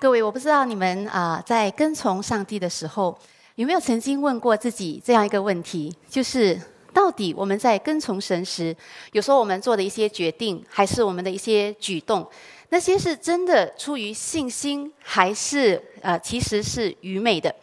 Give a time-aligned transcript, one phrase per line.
[0.00, 3.14] 各位，我不知道你们啊，在跟从上帝的时候，
[3.56, 6.58] 有没有曾经问过自己这样一个问题：就是
[6.94, 8.74] 到底我们在跟从神时，
[9.12, 12.26] 有时候我们做的一些决定，还是我们的一些举动，
[12.70, 17.54] 那些是真的出于信心，还是呃其实是愚昧的？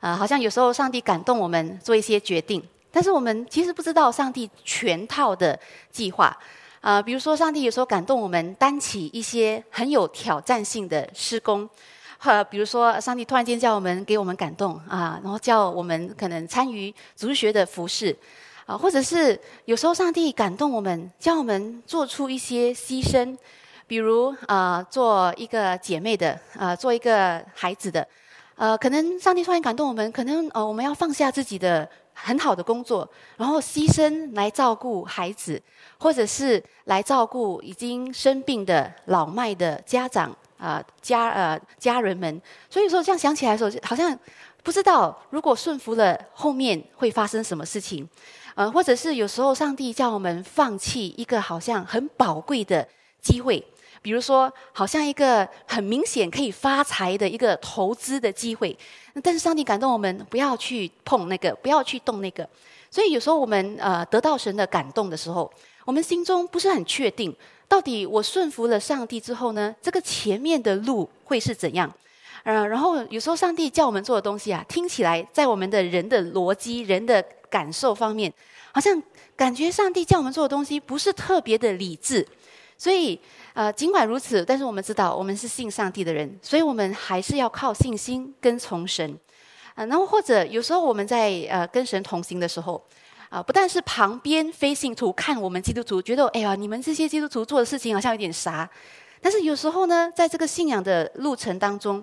[0.00, 2.62] 啊，好像有时候上帝感动我们做一些决定，
[2.92, 5.58] 但是我们其实不知道上帝全套的
[5.90, 6.36] 计划。
[6.80, 11.68] 啊，比如说，上帝有时候感动我们担起一些很有挑战性的施工，
[12.20, 18.16] 呃，比如说，上帝突然间叫我们给我们感动啊，然后叫我们可能参与主学的服饰，
[18.66, 23.36] 啊，或者是有时候上帝感动我们，叫我们做出一些牺牲，
[23.86, 28.06] 比如啊，做一个姐妹的，啊，做一个孩子的，
[28.58, 31.88] 呃，可能上帝突然感动我们，可能呃，我们要放下自己的。
[32.20, 35.62] 很好的工作，然后牺牲来照顾孩子，
[35.98, 42.42] 或者是来照顾已经生病的老迈的家长啊家呃家人们。
[42.68, 44.18] 所以说这样想起来的时候，好像
[44.64, 48.04] 不知道如果顺服了后面会发生什么事情，
[48.56, 52.88] 呃，或者是有时候上帝叫我们放弃一个好像很宝贵的
[53.22, 53.64] 机会。
[54.00, 58.76] 比如说，好像一个很明显可以发财的一个投资的机会，
[59.22, 62.48] 但是上帝感动我们不要去碰那个，不要去动那个。
[62.90, 65.50] 所以有时候我们呃得到神的感动的时候，
[65.84, 67.34] 我们心中不是很确定，
[67.66, 71.92] 到底我顺服了上帝之后呢，这个前面的路会是怎样？
[72.44, 78.32] 呃，然后有时候上帝叫我们做的东西啊，听起来在我们的人的逻辑、人的感受方面，
[78.72, 79.02] 好像
[79.36, 82.26] 感觉上帝叫我们做的东西不是特别的理智。
[82.78, 83.18] 所以，
[83.58, 89.18] 呃，尽管如此，但是我们知道我们是信上帝的人，所以我们还是要靠信心跟从神。
[89.74, 92.80] 啊，然后或者有时候我们在呃跟神同行的时候，
[93.28, 98.70] 啊，不但是旁边非信徒看我们基督徒，觉得哎呀，你们这些基督徒做的事情好像有点傻。
[99.20, 102.00] 但是有时候呢，在这个信仰的路程当中，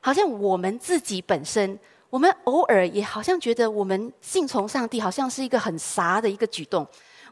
[0.00, 1.78] 好像我们自己本身，
[2.10, 6.84] 我们偶尔也好像觉得我们信从上帝，好像是一个很傻的一个举动。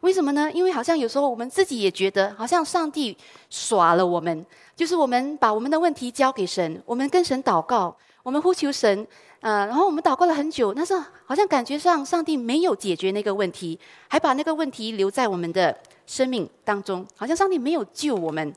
[0.05, 0.53] 为什么呢？
[0.53, 3.17] 因为好像有时候我们自己也觉得，好像上帝
[3.49, 4.45] 耍了我们。
[4.77, 9.07] 就是我们把我们的问题交给神，我们跟神祷告，我们呼求神，
[9.41, 10.95] 呃，然后我们祷告了很久，但是
[11.25, 15.75] 好像感觉上上帝没有解决那个问题，还把那个问题留在我们的
[16.07, 18.55] 生命当中，好像上帝没有救我们。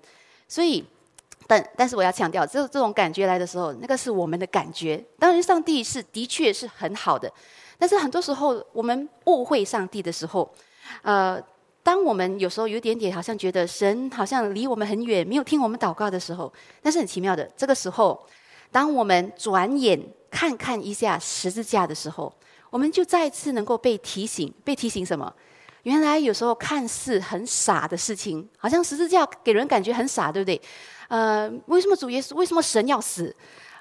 [0.49, 0.83] 所以，
[1.47, 5.01] 但但是我要强调，这这种感觉来的时候，那个是我们的感觉。
[5.17, 7.31] 当然，上帝是的确是很好的，
[7.79, 10.53] 但是很多时候我们误会上帝的时候。
[11.01, 11.41] 呃，
[11.83, 17.43] 当我们有时候有点点好像觉得神好像离我们很远，没有听我们祷告的时候，那是很奇妙的。
[17.55, 18.25] 这个时候，
[18.71, 19.99] 当我们转眼
[20.29, 22.33] 看看一下十字架的时候，
[22.69, 25.33] 我们就再次能够被提醒，被提醒什么？
[25.83, 30.61] 原来有时候看似很傻的事情，好像十字架给人感觉很傻，对不对？
[31.07, 32.35] 呃，为什么主耶稣？
[32.35, 33.33] 为什么神要死？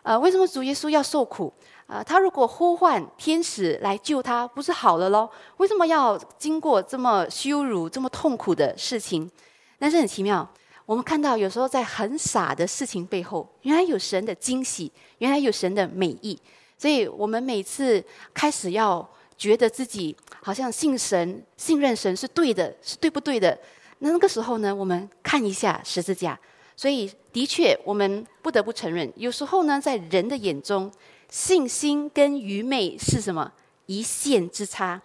[0.05, 1.53] 呃，为什么主耶稣要受苦？
[1.87, 5.31] 啊，他如果呼唤天使来救他，不是好了喽？
[5.59, 9.31] 为什么要经过这么羞辱、这么痛苦的事情？
[9.79, 10.49] 但是很奇妙，
[10.85, 16.37] 我们看到有时候在很傻的事情背后，原来有神的惊喜，原来有神的美意。
[16.77, 18.05] 所以我们每次
[18.35, 19.09] 开始要
[19.39, 23.57] 觉得自己好像信神、信任神是对的，是对不对的？
[24.01, 26.37] 那那个时候呢，我们看一下十字架。
[26.75, 30.91] 所以的确，我们不得不承认，有时候呢，在人的眼中。
[31.29, 33.53] 信心跟愚昧是什么
[33.87, 35.01] 一线之差？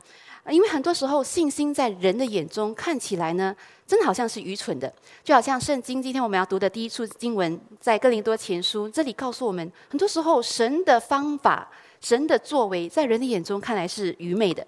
[0.49, 3.55] 因为很多时候，信心在人的眼中看起来呢，
[3.85, 4.91] 真的好像是愚蠢的。
[5.23, 11.69] 就好像圣经今天我们要读的第一处经文，在哥林多前书，这里告诉我们，很多时候神的方法、
[12.01, 14.65] 神的作为，在人的眼中看来是愚昧的。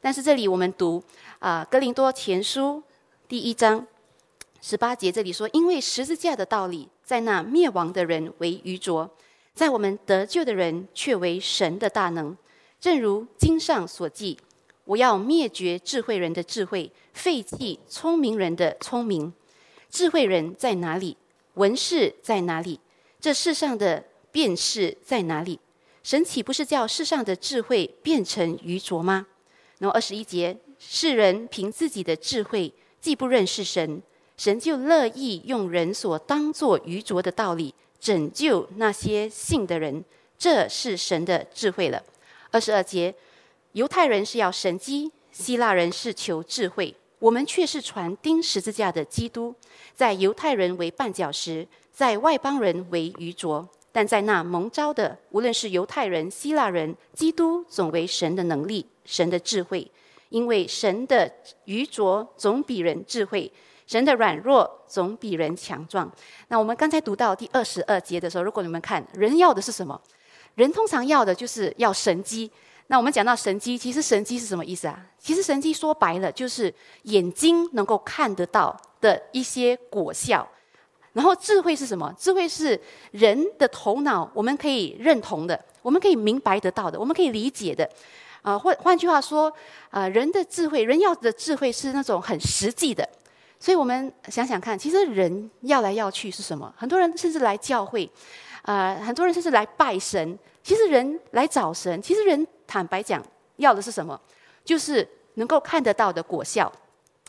[0.00, 1.02] 但是这里我们读
[1.40, 2.80] 啊，哥林多前书
[3.26, 3.84] 第一章
[4.60, 9.10] 十八节，这里说：“因为十字架的道理，在那灭亡的人为愚拙。”
[9.56, 12.36] 在我们得救的人，却为神的大能。
[12.78, 14.38] 正如经上所记
[14.84, 19.32] ：“我要灭绝智慧人的智慧，废弃聪明人的聪明。”
[19.88, 21.16] 智慧人在哪里？
[21.54, 22.78] 文士在哪里？
[23.18, 25.58] 这世上的辨识在哪里？
[26.02, 29.26] 神岂不是叫世上的智慧变成愚拙吗？
[29.78, 32.70] 然后二十一节：世人凭自己的智慧，
[33.00, 34.02] 既不认识神，
[34.36, 37.74] 神就乐意用人所当作愚拙的道理。
[38.06, 40.04] 拯救那些信的人，
[40.38, 42.00] 这是神的智慧了。
[42.52, 43.12] 二十二节，
[43.72, 49.52] 犹太人是要神机，希腊人是求智慧，我们却是传钉十字架的基督，
[49.92, 59.90] 在犹太人为绊脚石，在外邦人为愚拙，但在那蒙召的，无论是犹太人、希腊人，基督总为神的能力、神的智慧，
[60.28, 61.28] 因为神的
[61.64, 63.50] 愚拙总比人智慧。
[63.86, 66.10] 神的软弱总比人强壮。
[66.48, 70.00] 那我们刚才读到第二十二节的时候，如果你们看人要的是什么？
[70.54, 72.50] 人通常要的就是要神机。
[72.88, 74.98] 那我们讲到神机，其实神机是什么意思啊？
[75.18, 76.72] 其实神机说白了就是
[77.02, 80.48] 眼睛能够看得到的一些果效。
[81.12, 82.14] 然后智慧是什么？
[82.18, 82.80] 智慧是
[83.10, 87.88] 人的头脑我们可以认同的，我们可以明白得到的，我们可以理解的。
[88.42, 89.52] 啊，换换句话说，
[89.90, 93.08] 啊，人的智慧，人要的智慧是那种很实际的。
[93.58, 96.72] 所以我们想想看，其实人要来要去是什么？
[96.76, 98.08] 很多人甚至来教会，
[98.62, 100.38] 啊，很多人甚至来拜神。
[100.62, 103.22] 其实人来找神，其实人坦白讲
[103.56, 104.20] 要的是什么？
[104.64, 106.72] 就是能够看得到的果效，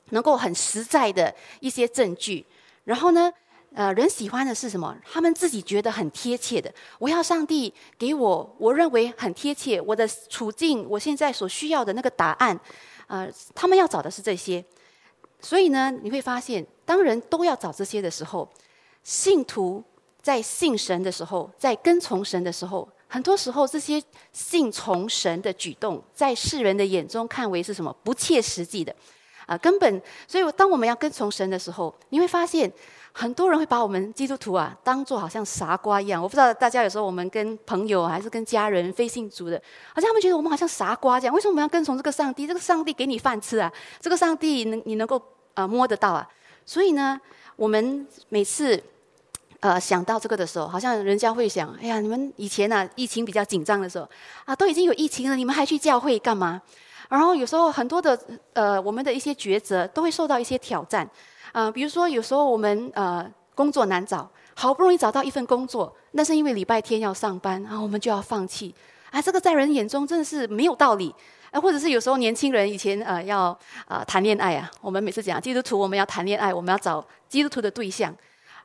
[0.09, 2.45] 能够很实在的一些证据。
[2.83, 3.31] 然后呢？
[3.73, 4.95] 呃，人喜欢的是什么？
[5.03, 6.73] 他们自己觉得很贴切的。
[6.97, 12.59] 我要上帝给我我认为很贴切我的处境，我现在所需要的那个答案。
[13.05, 14.63] 呃，他们要找的是这些。
[15.39, 18.49] 所以呢，你会发现，当人都要找这些的时候，
[19.03, 19.83] 信徒
[20.21, 24.01] 在信神的时候，在跟从神的时候，很多时候这些
[24.33, 28.95] 信从神的举动，在世人的眼中看为是什么不切实际的
[29.45, 30.01] 啊，根本。
[30.27, 32.71] 所以，当我们要跟从神的时候，你会发现。
[33.19, 39.59] 很多人会把我们基督徒啊当做好像傻瓜一样，我不知道大家有时候我们跟朋友还是跟家人非信主的，
[39.91, 41.33] 好像他们觉得我们好像傻瓜这样。
[41.33, 42.45] 为什么我们要跟从这个上帝？
[42.45, 45.19] 这个上帝给你饭吃啊，这个上帝能你能够
[45.55, 46.29] 啊摸得到啊？
[46.63, 47.19] 所以呢，
[47.55, 48.79] 我们每次
[49.61, 54.07] 呃想到这个的时候，好像人家会想：哎呀，你们以前呢疫情比较紧张的时候
[54.45, 56.61] 啊，都已经有疫情了，你们还去教会干嘛？
[57.09, 58.19] 然后有时候很多的
[58.53, 61.09] 呃我们的一些抉择都会受到一些挑战。
[61.51, 68.73] 啊，比如说有时候我们呃工作难找，好不容易找到一份工作，那是因为礼拜天要上班，然后我们就要放弃。
[69.11, 71.13] 啊，这个在人眼中真的是没有道理。
[71.49, 73.57] 啊，或者是有时候年轻人以前呃要
[73.87, 78.13] 啊谈恋爱啊，我们每次讲基督徒我们要谈恋爱，我们要找基督徒的对象，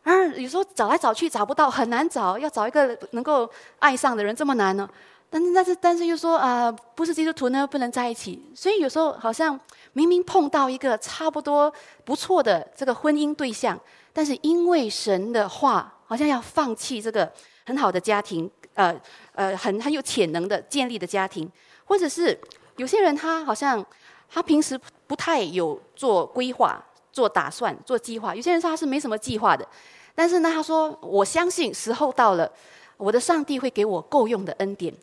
[0.02, 3.48] 而有时候找来找去找不到，很难找，要找一个能够
[3.78, 4.88] 爱上的人这么难呢？
[5.32, 9.58] 但是但是但是又说啊，不是基督徒呢不能在一起，所以有时候好像。
[9.94, 11.70] 明明碰到一个差不多
[12.02, 13.78] 不错的这个婚姻对象，
[14.10, 17.30] 但是因为神的话，好像要放弃这个
[17.66, 18.98] 很好的家庭，呃
[19.34, 21.46] 呃，很很有潜能的建立的家庭，
[21.84, 22.40] 或者是
[22.76, 23.84] 有些人他好像
[24.30, 26.82] 他平时不太有做规划、
[27.12, 29.68] 做打算、做计划，有些人他是没什么计划的，
[30.14, 32.50] 但是呢，他说我相信时候到了，
[32.96, 34.94] 我的上帝会给我够用的恩典。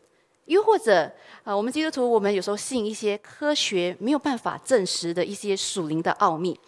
[0.50, 1.08] 又或者，
[1.44, 6.58] 呃，我们基督徒，我们有时候信一些科学没有办法证实的一些属灵的奥秘，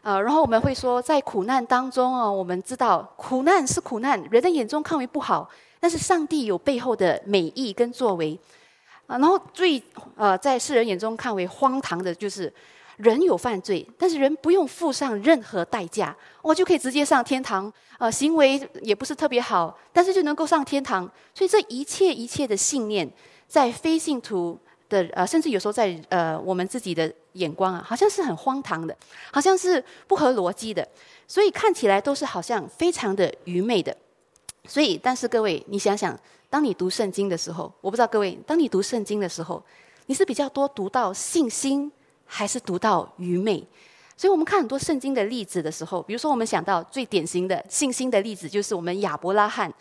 [0.00, 8.38] 呃，然后我们会说，在苦难当中哦，我们知道苦难是苦难，人的眼中看为不好，但是上帝有背后的美意跟作为，
[9.06, 9.82] 啊，然后最
[10.16, 12.50] 呃，在世人眼中看为荒唐的就是。
[12.96, 17.72] 人有犯罪，但是人不用付上任何代价，我就可以直接上天堂。
[17.98, 21.10] 呃，行为也不是特别好，但是就能够上天堂。
[21.34, 23.10] 所以这一切一切的信念，
[23.48, 24.58] 在非信徒
[24.88, 28.96] 的呃，甚至有时候在呃我们自己的眼光啊，好像是很荒唐的，
[29.32, 30.86] 好像是不合逻辑的，
[31.26, 33.96] 所以看起来都是好像非常的愚昧的。
[34.66, 36.18] 所以，但是各位，你想想，
[36.50, 39.62] 当你读圣经的时候，我不知道各位，当你读圣经的时候，
[40.06, 41.90] 你是比较多读到信心。
[42.26, 43.64] 还是读到愚昧，
[44.16, 49.72] 所以我们看很多圣经的例子的时候，比如说我们想到最典型的信心的例子，就是我们亚伯拉罕。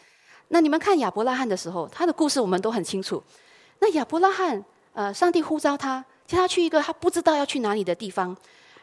[0.50, 3.22] 那你们看亚伯拉罕的时候，他的故事我们都很清楚。
[3.80, 8.36] 那亚伯拉罕，呃，上帝呼召他，叫他去一个他不知道要去哪里的地方，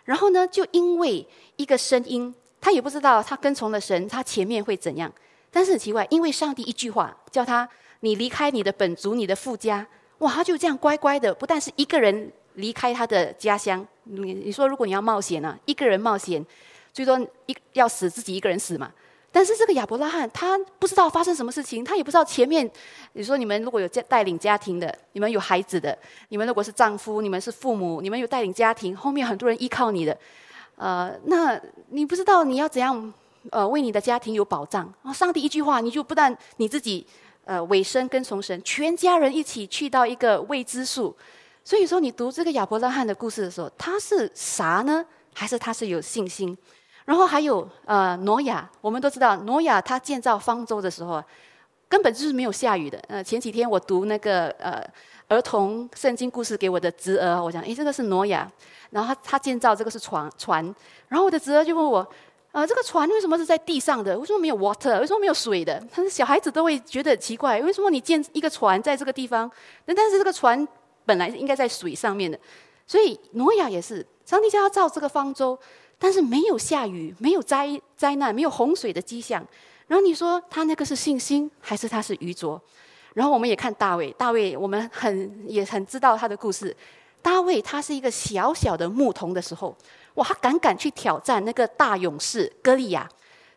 [0.04, 5.10] 然后呢，就因为一个声音，他也不知道他跟从了神，他前面会怎样。
[5.50, 7.68] 但是很奇怪，因为上帝一句话叫他
[8.00, 9.86] 你离开你的本族、你的父家，
[10.18, 12.32] 哇，他就这样乖乖的，不但是一个人。
[12.54, 15.58] 离开他的家乡，你你说如果你要冒险呢？
[15.64, 16.44] 一个人冒险，
[16.92, 18.92] 最多一要死自己一个人死嘛。
[19.34, 22.70] 但是这个亚伯拉罕他不知道发生什么事情，他也不知道前面。
[23.14, 25.96] 你说你们如果有家带领家庭的，你们有孩子的，
[26.28, 30.14] 你们如果是丈夫，你们是父母，你们有带领家庭，后面很多人依靠你的，
[30.76, 33.10] 呃，那你不知道你要怎样
[33.48, 34.92] 呃为你的家庭有保障。
[35.14, 37.06] 上帝一句话，你就不但你自己
[37.46, 41.16] 呃委身跟从神，全家人一起去到一个未知数。
[41.64, 45.04] 所以说，你读这个亚伯拉罕的故事的时候，他是啥呢？
[45.32, 46.56] 还是他是有信心？
[47.04, 51.22] 然后还有呃，挪亚，我们都知道，挪亚他建造方舟的时候，
[51.88, 52.98] 根本就是没有下雨的。
[53.08, 54.84] 呃，前几天我读那个呃
[55.28, 58.50] 儿童圣经故事给我的侄儿，我讲，诶，这个是挪亚，
[58.90, 60.62] 然后他他建造这个是船船，
[61.08, 62.06] 然后我的侄儿就问我，
[62.50, 64.18] 呃，这个船为什么是在地上的？
[64.18, 65.00] 为什么没有 water？
[65.00, 65.82] 为什么没有水的？
[65.92, 69.50] 他说小孩子都会觉得奇怪，为什么你建一个船在这个地方？
[69.86, 70.66] 那但是这个船。
[71.04, 72.38] 本来应该在水上面的，
[72.86, 75.58] 所以挪亚也是，上帝叫他造这个方舟，
[75.98, 79.46] 但是没有下雨，没有灾灾难，没有洪水的迹象。
[79.88, 82.60] 然后你说他那个是信心，还是他是愚拙？
[83.14, 86.74] 然后我们也看大卫，大卫我们很也很知道他的故事。
[87.20, 89.76] 大卫他是一个小小的牧童的时候，
[90.14, 93.08] 哇，他敢敢去挑战那个大勇士歌利亚。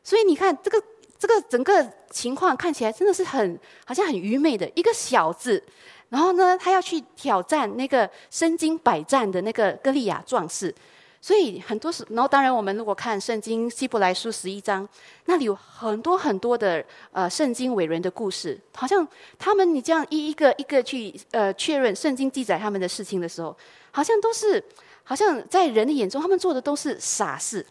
[0.04, 0.82] 所以你看这个
[1.18, 5.64] 这个整个情况看起来真的是很好像很愚昧的一个小子。
[6.10, 10.74] 然后呢，他要去挑战那个身经百战的那个歌利亚壮士。
[11.22, 14.88] 所以很多时，然后当然，我们如果看圣经希伯来书十一章，
[15.26, 19.08] 那里有很多很多的呃圣经伟人的故事，好像
[19.40, 23.58] 他们你这样一一个一个去呃确认圣经记载他们的事情的时候，
[23.90, 24.64] 好像都是
[25.04, 27.66] 好像在人的眼中，他们做的都是傻事。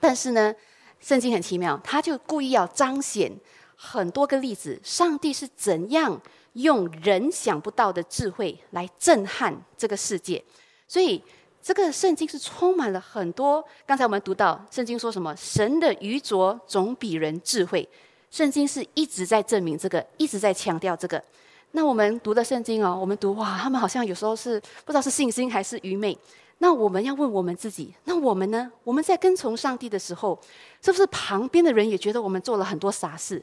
[0.00, 0.52] 但是呢，
[0.98, 3.30] 圣经很奇妙，他就故意要彰显
[3.76, 6.20] 很多个例子，上帝是怎样
[6.54, 10.42] 用人想不到的智慧来震撼这个世界，
[10.88, 11.22] 所以。
[11.66, 13.64] 这个圣经是充满了很多。
[13.86, 15.34] 刚才我们读到圣经说什么？
[15.34, 17.88] 神的愚拙总比人智慧。
[18.30, 21.24] 圣经是一直在证明这个，一直在强调这个。
[21.70, 26.14] 那我们读的圣经哦，我们读哇，他们好像有时候是不知道是信心还是愚昧。
[26.58, 28.70] 那我们要问我们自己：那我们呢？
[28.82, 30.38] 我们在跟从上帝的时候，
[30.82, 33.42] 是不是旁边的人也觉得我们做了很多傻事？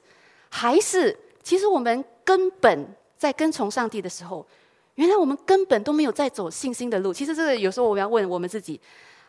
[0.50, 2.88] 还是其实我们根本
[3.22, 4.44] 在跟从上帝的时候？
[4.96, 7.14] 原来我们根本都没有在走信心的路。
[7.14, 8.82] 其实这个有时候我们要问我们自己：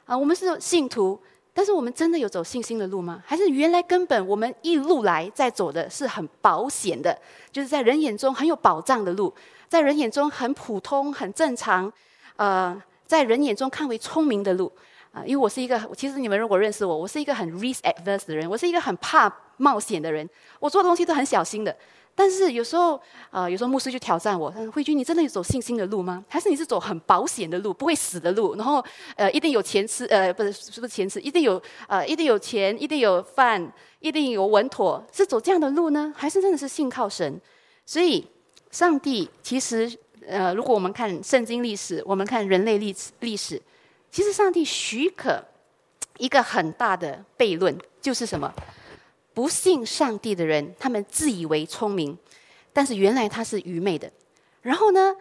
[0.07, 1.21] 啊，我们是信徒，
[1.53, 3.23] 但是我们真的有走信心的路吗？
[3.27, 7.15] 还是原来根本我们一路来在走的是很保险的，
[7.51, 9.31] 就是在人眼中很有保障的路，
[9.69, 11.93] 在人眼中很普通、很正常，
[12.37, 14.73] 呃，在人眼中看为聪明的路
[15.13, 15.23] 啊？
[15.27, 20.27] 因为我是一个，其实你们如果认识我，我是一个很 risk adverse 的人，我是一个很怕冒险的人，
[20.61, 21.77] 我做东西都很小心的。
[22.15, 23.01] 但是有时候，
[23.31, 26.23] 呃，有时候牧师就挑战我：“他说慧君，你真的有走信心的路吗？
[26.29, 28.55] 还是你是走很保险的路，不会死的路？
[28.55, 28.85] 然后，
[29.17, 31.19] 呃，一定有钱吃，呃，不是，是不是钱吃？
[31.21, 36.13] 一定有，呃，一定有钱，一定有饭，一定有稳妥，是走这样的路呢？
[36.15, 37.41] 还是真的是信靠神？
[37.87, 38.27] 所以，
[38.71, 39.91] 上帝其实，
[40.27, 43.61] 呃，如果我们看圣经历史，我们看人类历史历史，
[44.11, 45.43] 其实上帝许可
[46.19, 48.53] 一个很大的悖论，就是什么？”
[49.35, 52.17] 不信上帝的人，他们自以为聪明，
[52.73, 54.11] 但是原来他是愚昧的。
[54.61, 55.15] 然后呢，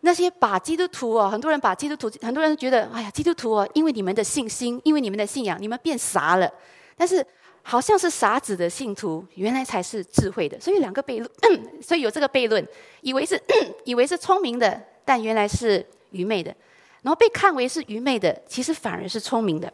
[0.00, 6.50] 那些把基督徒哦，很多人把基督徒，很多人觉得，哎呀，基督徒哦，因为你们的信心，因为你们的信仰，你们变傻了。
[6.96, 7.24] 但是
[7.62, 10.58] 好像是傻子的信徒，原来才是智慧的。
[10.60, 12.66] 所以两个悖论，所以有这个悖论，
[13.02, 13.40] 以为是
[13.84, 16.54] 以为是聪明的，但原来是愚昧的。
[17.02, 19.72] 然后被看为是愚昧的，其实反而是聪明的。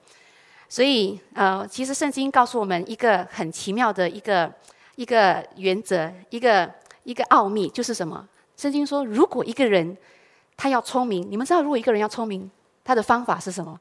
[0.75, 4.53] 所以，呃，其实圣经告诉我们一个很奇妙的一个
[4.97, 6.69] 一个原则，一个
[7.05, 8.29] 一个奥秘，就是什么？
[8.57, 9.97] 圣经说，如果一个人
[10.57, 12.51] 他要聪明，你们知道，如果一个人要聪明，
[12.83, 13.79] 他的方法是什么？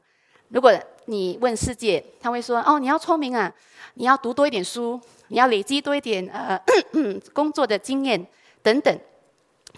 [0.50, 0.72] 如果
[1.06, 3.52] 你问世界，他会说：“哦，你要聪明啊，
[3.94, 6.56] 你要读多一点书，你要累积多一点呃
[7.34, 8.24] 工作的经验
[8.62, 9.00] 等等。”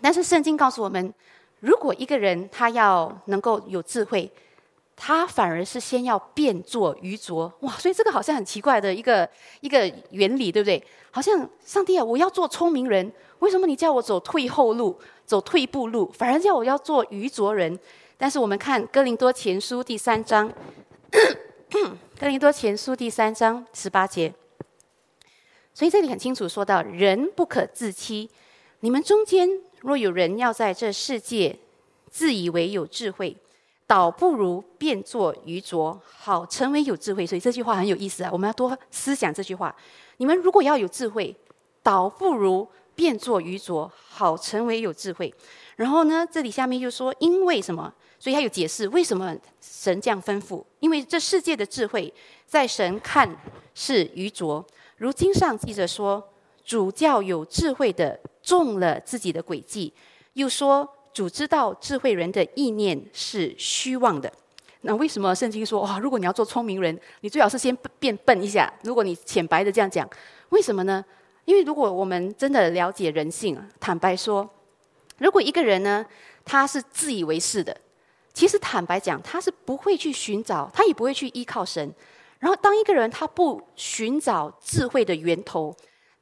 [0.03, 1.15] 但是圣经告诉我们，
[1.61, 4.31] 如果一个人他要能够有智慧，
[4.97, 9.29] 他反而是先要变作愚拙哇，所以这个好像很奇怪的一个
[9.61, 10.83] 一个原理，对不对？
[11.11, 17.79] 好像上帝啊，我要做聪明人，为什么你叫我走退后路、走退步路，反而叫我要做愚拙人？
[18.17, 20.51] 但是我们看哥林多前书第三章，
[22.19, 24.33] 哥林多前书第三章十八节，
[25.75, 28.31] 所以这里很清楚说到，人不可自欺。
[28.81, 29.47] 你们中间
[29.81, 31.59] 若有人要在这世界
[32.11, 33.37] 自以为有智慧，
[33.87, 37.25] 倒不如变作愚拙，好成为有智慧。
[37.25, 39.75] 所以这句话很有意思啊，我们要多思想这句话。
[40.17, 41.35] 你们如果要有智慧，
[41.83, 42.67] 倒不如
[42.97, 45.33] 变作愚拙，好成为有智慧。
[45.77, 47.93] 然后呢，这里下面又说，因为什么？
[48.19, 50.65] 所以他有解释为什么神这样吩咐。
[50.81, 52.13] 因为这世界的智慧，
[52.45, 53.29] 在神看
[53.75, 54.67] 是愚拙。
[54.97, 56.27] 如经上记着说，
[56.65, 59.93] 主教有智慧的中了自己的诡计，
[60.33, 60.89] 又说。
[61.17, 64.31] 主知道智慧人的意念是虚妄的，
[64.83, 65.99] 那为什么圣经说哇？
[65.99, 68.71] 如果你要做聪明人，你最好是先变笨一下。
[68.83, 70.07] 如果你浅白的这样讲，
[70.51, 71.03] 为什么呢？
[71.47, 74.47] 因为如果我们真的了解人性，坦白说，
[75.17, 76.05] 如果一个人呢，
[76.45, 77.75] 他是自以为是的，
[78.35, 81.91] 其实坦白讲，他是不会去寻找，他也不会去依靠神。
[82.41, 85.75] 然后，当一个人他不寻找智慧的源头。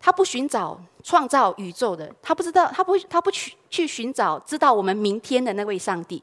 [0.04, 6.22] 他不寻找创造宇宙的，他不知道，他不他不去去寻找知道我们明天的那位上帝。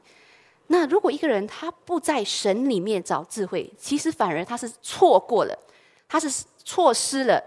[0.68, 5.58] 那如果一个人他不在神里面找智慧，其实反而他是错过了，
[6.08, 7.42] 他是错失了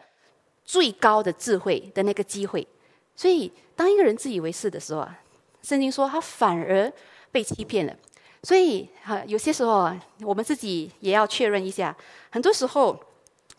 [0.65, 2.67] 最高的智慧的那个机会。
[3.15, 5.17] 所以，当一个人自以为是的时候啊，
[5.61, 6.91] 圣经说他反而
[7.31, 7.95] 被欺骗了。
[8.43, 11.95] 所以哈，有些时候啊，我们自己也要确认一下。
[12.29, 12.99] 很多时候，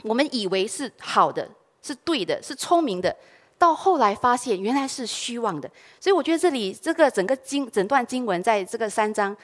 [0.02, 1.48] 我们以为是好的、
[1.86, 3.14] 是对的、是聪明的，
[3.56, 5.70] 到后来发现原来是虚妄的。
[6.00, 9.36] 所以我觉得这里这个整个经整段经文，在这个三章，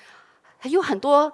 [0.65, 1.33] 有很多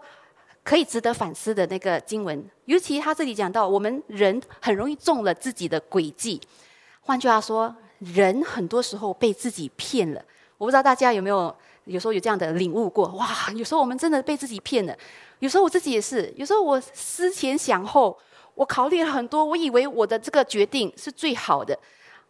[0.63, 2.45] 可以值得反思的那个经文。
[2.67, 6.41] 尤其他这里讲到，我们人很容易中了自己的诡计。
[7.01, 10.23] 换句话说，人很多时候被自己骗了。
[10.59, 11.55] 我不知道大家有没有。
[11.89, 13.51] 有时候有这样的领悟过，哇！
[13.55, 14.95] 有时候我们真的被自己骗了。
[15.39, 18.15] 有时候我自己也是，有时候我思前想后，
[18.59, 21.79] 我考虑了很多，我以为我的这个决定是最好的，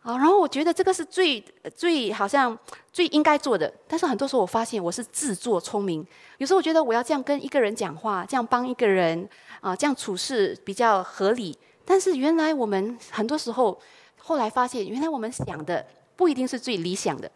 [0.02, 1.42] 啊，然后我觉得这个是最
[1.74, 2.56] 最好像
[2.92, 3.72] 最应该做的。
[3.88, 6.06] 但是很多时候我发现我是自作聪明。
[6.36, 9.26] 有时候我觉得我要这样跟一个人讲话，这样帮一个人
[9.62, 11.56] 啊，这样处事比较合理。
[11.86, 13.80] 但是原来我们很多时候
[14.18, 15.82] 后来发现，原来我们想的
[16.14, 17.30] 不一定是最理想的。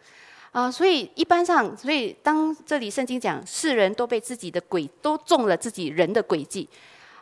[0.53, 6.69] 啊，所以一般上，所以当这里圣经讲世人都被自己的诡都中了自己人的诡计，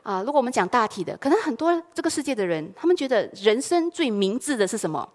[0.02, 5.06] 啊，如果我们讲大体的，可能很多这个世界的人，他们觉得人生最明智的是什么？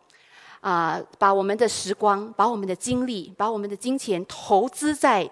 [0.62, 5.30] 啊，把我们的时光、把我们的精力、把我们的金钱投资在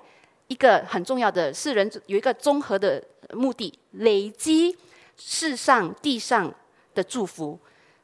[0.48, 4.76] 一个很重要的世人有一个综合的目的，累积
[5.18, 6.54] 世上地上
[6.94, 7.58] 的祝福。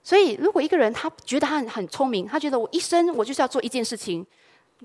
[0.04, 4.26] 所以，如果一个人他觉得他很很聪明，他觉得我一生我就是要做一件事情。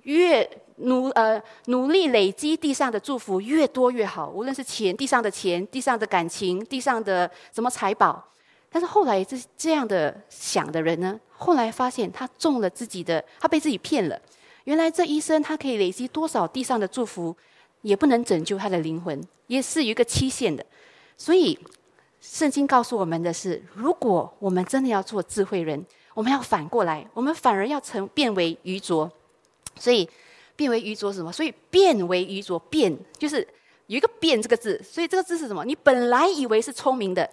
[0.02, 8.22] 越努呃努力累积地上的祝福越多越好，无论是钱地上的钱、地上的感情、地上的什么财宝。
[8.68, 14.20] 但是后来这这样的想的人呢，后来发现他中了自己的，他被自己骗了。
[14.64, 17.36] 原来这一生他可以累积多少地上的祝福，
[17.82, 20.66] 也不能拯救他的灵魂，也是有一个期限的。
[21.16, 21.56] 所以
[22.20, 29.08] 圣经告诉我们的是，如果我们真的要做智慧人，我们要反过来，我们反而要成变为愚拙。
[29.78, 30.08] 所以
[30.56, 31.32] 变为愚拙是什么？
[31.32, 33.46] 所以变为愚拙，变就是
[33.86, 34.80] 有一个“变”这个字。
[34.82, 35.64] 所以这个字是什么？
[35.64, 37.28] 你本来以为是聪明的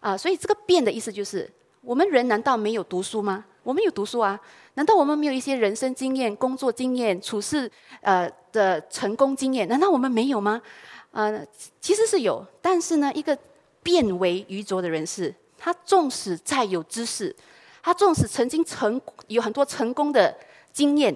[0.00, 3.44] 啊，所以这个“变”的意思就是：我们人难道没有读书吗？
[3.62, 4.38] 我们有读书啊。
[4.74, 7.68] 难道我们没有一些人生经验、工作经验、处事
[8.00, 9.66] 呃的成功经验？
[9.66, 10.62] 难道我们没有吗？
[11.10, 11.44] 呃，
[11.80, 12.46] 其实是有。
[12.62, 13.36] 但是呢，一个
[13.82, 17.34] 变为愚拙的人士，他纵使再有知识，
[17.82, 20.32] 他纵使曾经成有很多成功的
[20.72, 21.12] 经验。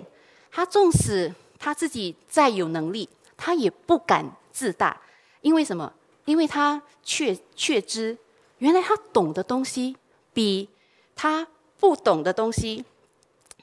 [0.53, 5.01] 他纵使他自己再有能力，他也不敢自大，
[5.41, 5.93] 因为什么？
[6.27, 8.17] 因为他确确知，
[8.59, 9.97] 原来他懂的东西
[10.33, 10.69] 比
[11.17, 11.49] 他
[11.81, 12.85] 不懂的东西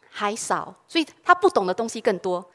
[0.10, 2.46] 还少，所以他不懂的东西更多。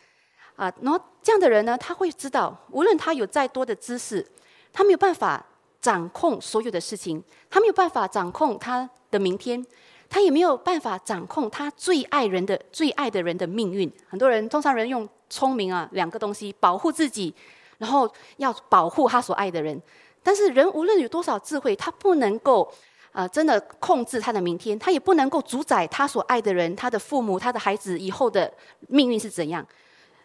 [0.56, 4.26] 啊，然后这样的人呢，他会知道，无论他有再多的知识，
[4.72, 5.44] 他没有办法
[5.80, 9.64] 掌控所有的事情，他没有办法掌控他的明天。
[10.08, 13.90] 他也没有办法掌控他最爱人的最爱的人的命运。
[14.08, 17.34] 很多人通常人用聪明啊两个东西保护自己，
[17.78, 19.80] 然后要保护他所爱的人。
[20.22, 22.72] 但是人无论有多少智慧，他不能够
[23.12, 28.52] 啊真的控制他的明天，他也不能够主宰他所爱的人、他的父母、他的孩子以后的
[28.88, 29.66] 命运是怎样。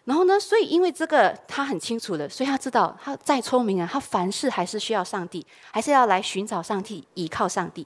[0.04, 7.84] 然后呢，所以因为这个他很清楚的，所以他知道他再聪明啊，他凡事还是需要上帝，还是要来寻找上帝，依靠上帝。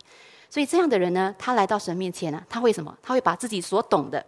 [0.55, 2.97] 所以这样的人呢，他来到神面前呢，他会什么？
[3.03, 4.25] 他会把自己所懂的，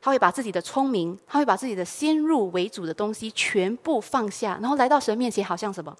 [0.00, 5.96] 他会把自己的聪明，他会把自己的先入为主的东西全部放下，然后来到神面前，好像什么？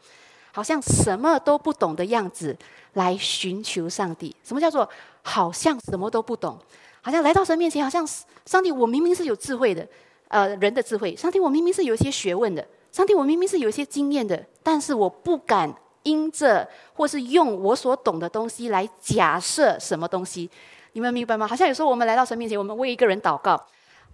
[0.50, 2.58] 好像什么都不懂的样子
[2.94, 4.34] 来寻求上帝。
[4.42, 4.88] 什么叫做
[5.22, 6.58] 好像什么都不懂？
[7.00, 8.04] 好像来到神面前，好像
[8.46, 9.86] 上帝，我明明是有智慧的，
[10.26, 11.14] 呃，人的智慧。
[11.14, 12.66] 上帝，我明明是有一些学问的。
[12.90, 15.72] 上帝，我明明是有一些经验的，但是我不敢。
[16.08, 20.48] 因着，或是用我所懂的东西来假设什么东西，
[20.92, 21.46] 你们明白吗？
[21.46, 23.62] 好像有时候我们来到神面前，我们为一个人祷告，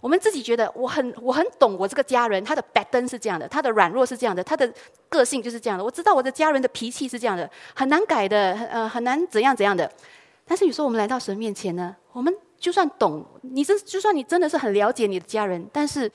[0.01, 4.71] 我们自己觉得我很我很懂我这个家人，他的白灯是这样的，他的软弱是这样的，他的
[5.07, 5.83] 个性就是这样的。
[5.83, 9.89] 我知道我的家人的脾气是这样的，很难改的，呃，很难怎样怎样的。
[10.47, 16.11] 但是有时候我们来到神面前呢，我们就算懂，你这就算你真的是很了解你的家人，但是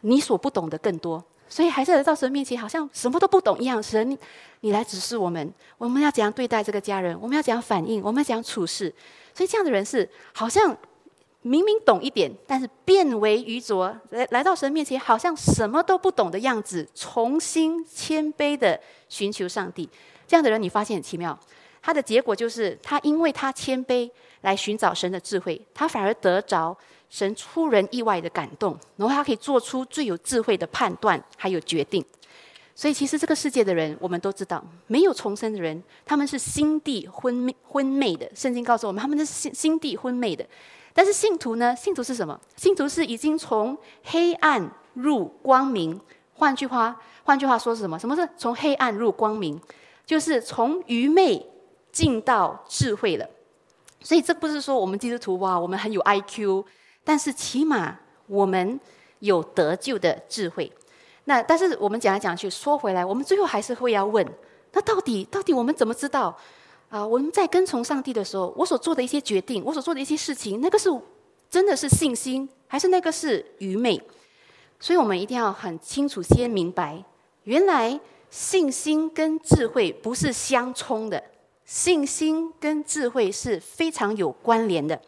[0.00, 1.22] 你所不懂的更多。
[1.54, 3.80] 所以还是来到神面前，好像什么都不懂一样。
[3.80, 4.18] 神，
[4.62, 7.16] 你来指示我们，我们要怎样对待这个家人？
[7.20, 8.02] 我们要怎样反应？
[8.02, 8.92] 我们要怎样处事？
[9.32, 10.76] 所以这样的人是好像
[11.42, 19.88] 明明懂一点，但是变为愚拙，来来到神面前，好像什么都不懂的样子，重新谦卑的寻求上帝。
[20.26, 21.38] 这样的人，你发现很奇妙，
[21.80, 26.76] 他的结果就是他因为他谦卑来寻找神的智慧，他反而得着。
[27.14, 32.04] 神出人意外的感动，然后他可以做出最有智慧的判断，还有决定。
[32.74, 38.28] 所以，其实这个世界的人，我们都知道，没有重生的人，他们是心地昏昧、昏昧的。
[38.34, 40.44] 圣经告诉我们，他们是心心地昏昧的。
[40.92, 41.76] 但是信徒呢？
[41.76, 42.36] 信徒是什么？
[42.56, 46.00] 信徒是已经从黑暗入光明。
[46.32, 47.96] 换句话，换句话说是什么？
[47.96, 49.56] 什么是从黑暗入光明？
[50.04, 51.46] 就是从愚昧
[51.92, 53.30] 进到智慧了。
[54.00, 56.64] 所以这不是说我们基督徒哇，我们很有 IQ，
[57.04, 58.80] 但是起码我们
[59.20, 60.72] 有得救的智慧。
[61.26, 64.26] 那但是我们讲来讲去，说回来，我们最后还是会要问：
[64.72, 66.36] 那到底到底我们怎么知道
[66.88, 67.06] 啊？
[67.06, 70.90] 我们在跟从上帝的时候，我所做的一些决定，我所做的一些事情，那个是
[71.48, 74.02] 真的是信心，还是那个是愚昧？
[74.80, 77.02] 所以我们一定要很清楚，先明白，
[77.44, 81.22] 原来信心跟智慧不是相冲的，
[81.64, 85.00] 信心跟智慧是非常有关联的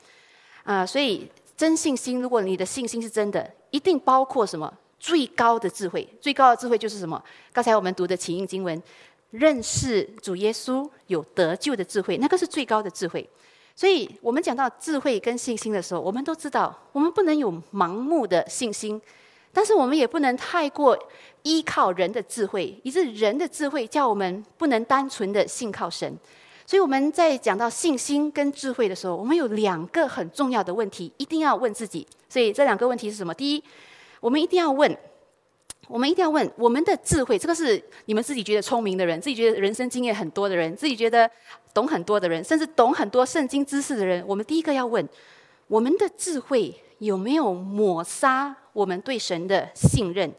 [0.65, 0.87] 啊！
[0.87, 4.73] 所以真信心，如果你的信心是真的，一定包括什么？
[4.99, 7.23] 最高的智慧，最高的智慧就是什么？
[7.53, 8.83] 刚才我们读的启应经文，
[9.31, 13.29] 认识主耶稣有得救的智慧，那个是最高的智慧。
[13.75, 19.01] 所以我们讲到智慧跟信心的时候，我们都知道，我们不能有盲目的信心。
[19.53, 20.99] 但是我们也不能太过
[21.43, 26.15] 依靠人的智慧，以致人的智慧叫我们不能单纯的信靠神。
[26.67, 32.05] 所以我们在讲到信心跟智慧的时候，我们有两个很重要的问题，一定要问自己。
[32.29, 33.33] 所以这两个问题是什么？
[33.33, 33.63] 第一，
[34.21, 34.95] 我们一定要问，
[35.87, 37.39] 我们一定要问我们的智慧。
[37.39, 41.31] 这个是你们自己觉得聪明的人，自己觉得人生经验很多的人，自己觉得
[41.73, 44.25] 懂很多的人，甚至懂很多圣经知识的人。
[44.27, 45.09] 我们第一个要问，
[45.69, 48.55] 我们的智慧有没有抹杀？
[48.73, 50.31] 我们对神的信任，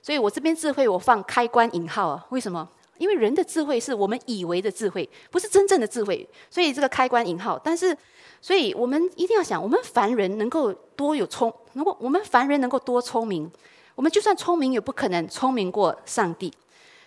[0.00, 2.24] 所以我这边智慧我放开关引号啊？
[2.30, 2.66] 为什么？
[3.02, 7.58] 因为人的智慧是我们以为的智慧，不是真正的智慧，所以这个开关引号。
[7.58, 7.96] 但是，
[8.40, 13.50] 所以我们一定要想，我们凡人能够多有聪，如果我们凡人能够多聪明，
[13.96, 16.52] 我们就算聪明也不可能聪明过上帝。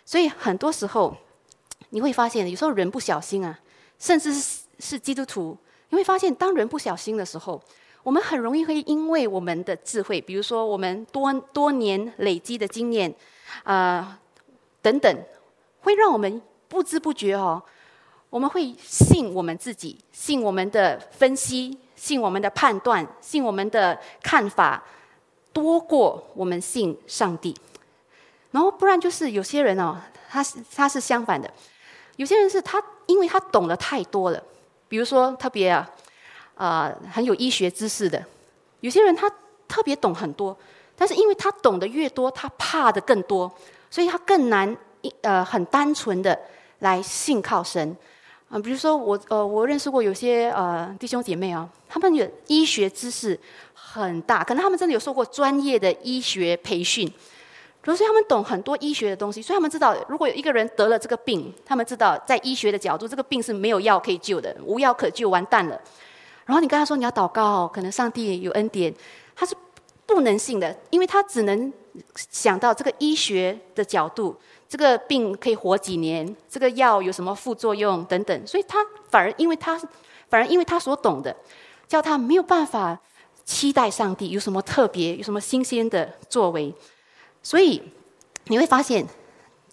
[0.04, 1.16] 所以很多时候
[1.92, 3.58] 你会发现，有时候人不小心啊，
[3.98, 5.58] 甚至是是基督徒，
[5.92, 7.62] 你会发现，当人不小心的时候。
[8.04, 13.12] 我们很容易会因为我们的智慧，比如说我们多多年累积的经验，
[13.64, 14.20] 啊
[14.84, 15.24] 等等，
[15.86, 17.62] 会让我们不知不觉哦，
[18.30, 24.84] 我们会信我们自己，信我们的分析，信我们的判断，信我们的看法，
[25.54, 27.56] 多过我们信上帝。
[28.52, 29.96] 然后不然就是有些人哦，
[30.30, 31.50] 他是他是相反的，
[32.16, 34.44] 有些人是他因为他懂得太多了，
[34.90, 35.90] 比如说特别啊。
[36.56, 38.26] 啊，很有医学知识的，
[38.80, 39.30] 有些人他
[39.68, 40.58] 特别懂很多，
[40.96, 43.54] 但是因为他懂得越多，他怕的更多，
[43.92, 44.74] 所以他更难
[45.22, 46.38] 呃很单纯的
[46.80, 47.96] 来信靠神
[48.50, 48.60] 啊。
[48.60, 53.40] 比如说我呃我认识过有些呃弟兄姐妹啊，他们有医学知识
[53.74, 57.12] 很大，可能他们真的有受过专业的医学培训，
[57.84, 65.80] 所以他们懂很多医学的东西，所以他们知道如果有一个人得了这个病，他们知道在医学的角度，这个病是没有药可以救的，无药可救，完蛋了。
[66.46, 68.94] 然后你跟他说你要祷告，可能上帝有恩典，
[69.36, 69.56] 他是
[70.06, 71.72] 不能信的，因为他只能
[72.16, 74.36] 想到这个医学的角度，
[74.68, 79.78] 这个病可以活几年，这个药有什么副作用等等，所以他反而因为他
[80.28, 81.36] 反而因为他所懂的，
[81.88, 83.00] 叫他没有办法
[83.46, 86.74] 期待上帝有什么特别、有什么新鲜的作为，
[87.44, 87.82] 所以
[88.46, 89.06] 你会发现，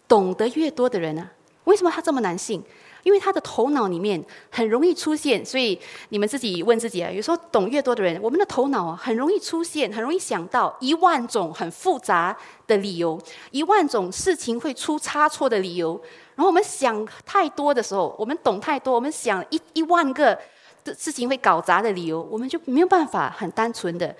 [0.07, 1.29] 懂得越多的人呢，
[1.63, 2.63] 为什么他这么难信？
[3.03, 5.77] 因为他的头脑里面很容易出现，所以
[6.09, 12.35] 你们自己问自己啊，有时候懂越多的人，我们的头脑啊很容易出现，很容易想到一万种很复杂
[12.65, 16.01] 的理由，一万种事情会出差错的理由。
[16.35, 20.37] 然后我们想太多的时候，我们懂太多，我们想一一万个
[20.83, 24.15] 的事情会搞砸的理由，我们就没有办法很单纯的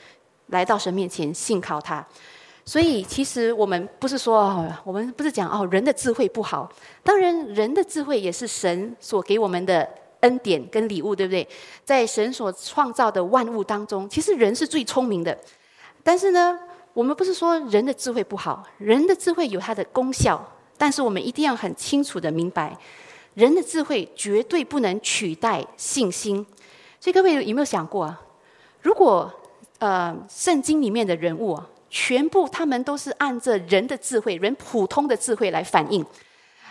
[0.47, 2.05] 来到神面前信靠他。
[2.65, 6.71] 所以，其实我们不是说，我们不是讲哦，人的智慧不好。
[7.03, 9.87] 当然，人的智慧也是神所给我们的
[10.21, 11.45] 恩典跟礼物，对不对？
[11.83, 15.37] 在神所创造的万物当中，其实人是最聪明的。
[16.03, 16.57] 但是呢，
[16.93, 20.41] 我们不是说人的智慧不好，人的智慧有它的功效。
[20.77, 22.77] 但是我们一定要很清楚的明白，
[23.33, 26.45] 人的智慧绝对不能取代信心。
[27.01, 28.21] 所以各位有没有想过啊？
[28.81, 29.29] 如果
[29.79, 31.67] 呃，圣经里面的人物啊？
[31.95, 36.03] 全部他们都是按着人的智慧、人普通的智慧来反应，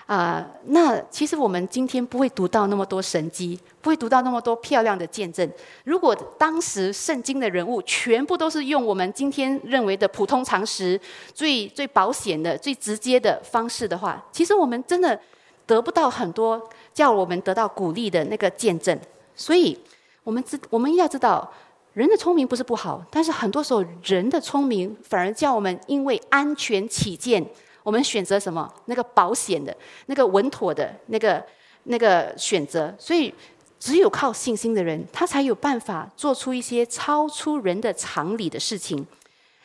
[0.06, 5.48] 啊，那其实我们今天不会读到那么多神迹，不会读到那么多漂亮的见证。
[5.85, 11.00] 如果当时圣经的人物全部都是用我们今天认为的普通常识、
[11.32, 15.16] 最最保险的、最直接的方式的话，其实我们真的
[15.64, 16.61] 得不到很多
[16.92, 18.98] 叫我们得到鼓励的那个见证。
[19.37, 19.78] 所以，
[20.24, 21.48] 我们知我们要知道。
[21.94, 27.44] 人的聪明不是不好，但是很多时候人的聪明反而叫我们因为安全起见，
[27.83, 29.76] 我们选择什么那个保险的、
[30.07, 31.44] 那个稳妥的那个
[31.85, 32.94] 那个选择。
[32.98, 33.33] 所以，
[33.78, 39.07] 只有靠信心的人，他才有办法做出一些超出人的常理的事情。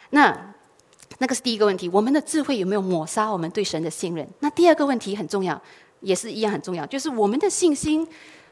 [0.10, 0.54] 那
[1.20, 4.28] 那个是第一个问题，我们的智慧有没有抹杀我们对神的信任？
[4.42, 5.60] 那第二个问题很重要，
[6.02, 8.06] 也是一样很重要，就是我们的信心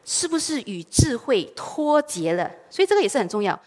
[0.08, 2.48] 是不是与智慧脱节了？
[2.70, 3.58] 所以这个也是很重要。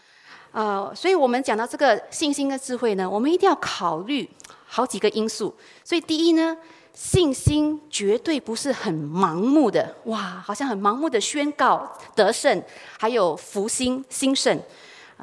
[0.52, 4.28] 呃，所以我们讲到这个信心跟智慧呢，我们一定要考虑
[4.66, 5.54] 好几个因素。
[5.84, 6.56] 所以第一呢，
[6.94, 12.62] 信心绝对不是很盲目的，哇，好像很盲目的宣告得胜，
[12.98, 14.58] 还有福星兴盛。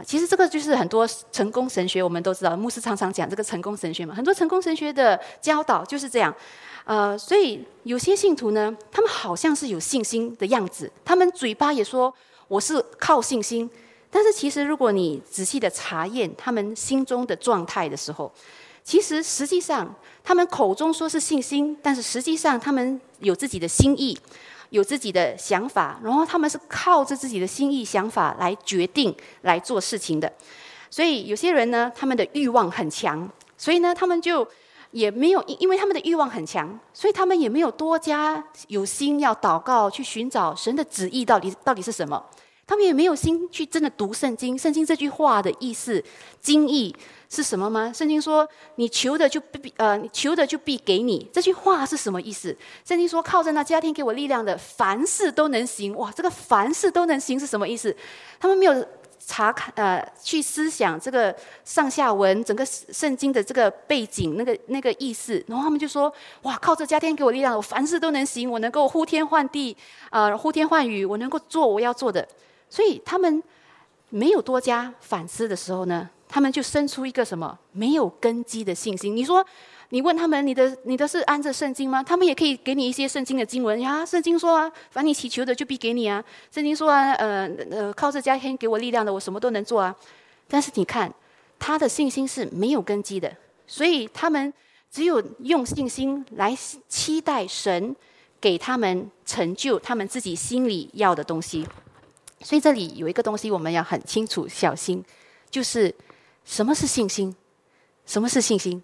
[0.05, 4.13] 其实这个就是很多成功神学，我们都知道，牧师常常讲这个成功神学嘛。
[4.13, 6.33] 很多成功神学的教导就是这样，
[6.86, 12.13] 呃，所以有些信徒呢，他们好像是有信心的样子，他们嘴巴也说
[12.47, 13.69] 我是靠信心，
[14.10, 18.31] 但是其实如果你仔细的查验他们心中的状态的时候，
[18.83, 24.17] 其实实际上他们口中说是信心，但是实际上他们有自己的心意。
[24.69, 30.32] 有自己的想法，然后他们是靠着自己的心意、想法来决定来做事情的。
[30.89, 34.47] 所以有些人呢，他们的欲望很强，所以呢，他们就
[34.91, 42.23] 也没有，因为他们的欲望很强，所以他们也没有多加有心要祷告，去寻找神的旨意到底到底是什么。
[42.65, 46.03] 他们也没有心去真的读圣经，圣经这句话的意思、
[46.41, 46.93] 经义
[47.29, 47.91] 是什么吗？
[47.93, 51.29] 圣经说你求的就必呃，你求的就必给你。
[51.33, 52.55] 这句话是什么意思？
[52.85, 55.95] 圣经说靠着那家庭给我力量的，凡事都能行。
[55.95, 57.95] 哇，这个凡事都能行是什么意思？
[58.39, 58.87] 他们没有
[59.19, 61.35] 查看呃，去思想这个
[61.65, 66.11] 上下文整个圣经的这个背景那个那个意思，然后他们就说
[66.43, 69.75] 哇，靠着家庭给我力量，我凡事都能行，我能够呼天唤地
[70.11, 72.25] 啊，呼天唤雨，我能够做我要做的。
[72.69, 73.43] 所以他们
[74.09, 79.15] 没有多加反思的时候呢，他们就生出一个什么没有根基的信心。
[79.15, 79.45] 你说，
[79.89, 82.03] 你问他们，你的你的是按着圣经吗？
[82.03, 84.05] 他们也可以给你一些圣经的经文呀。
[84.05, 86.23] 圣经说啊，凡你祈求的就必给你啊。
[86.51, 89.95] 圣经说啊，呃呃，靠这加添给我力量的，我什么都能做啊。
[90.47, 91.13] 但是你看，
[91.57, 93.33] 他的信心是没有根基的，
[93.65, 94.53] 所以他们
[94.91, 96.55] 只有用信心来
[96.87, 97.95] 期待神
[98.39, 101.65] 给他们成就他们自己心里要的东西。
[102.41, 105.03] 所以这里有一个东西我们要很清楚小心，
[105.49, 105.93] 就是
[106.47, 107.36] 什么是信心？
[108.05, 108.81] 什么是信心？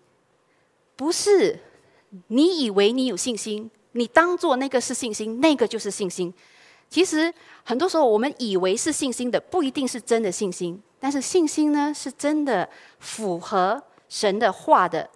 [0.97, 1.57] 不是
[2.27, 6.31] 你以为你有信心，你当做那个是信心，那个就是信心。
[6.89, 10.79] 其实很多时候我们以为是信心的，不一定是真的信心。
[10.99, 15.09] 但是信心呢，是真的符合神的话的，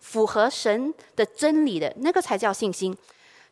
[0.00, 2.94] 符合神的真理的那个才叫信心。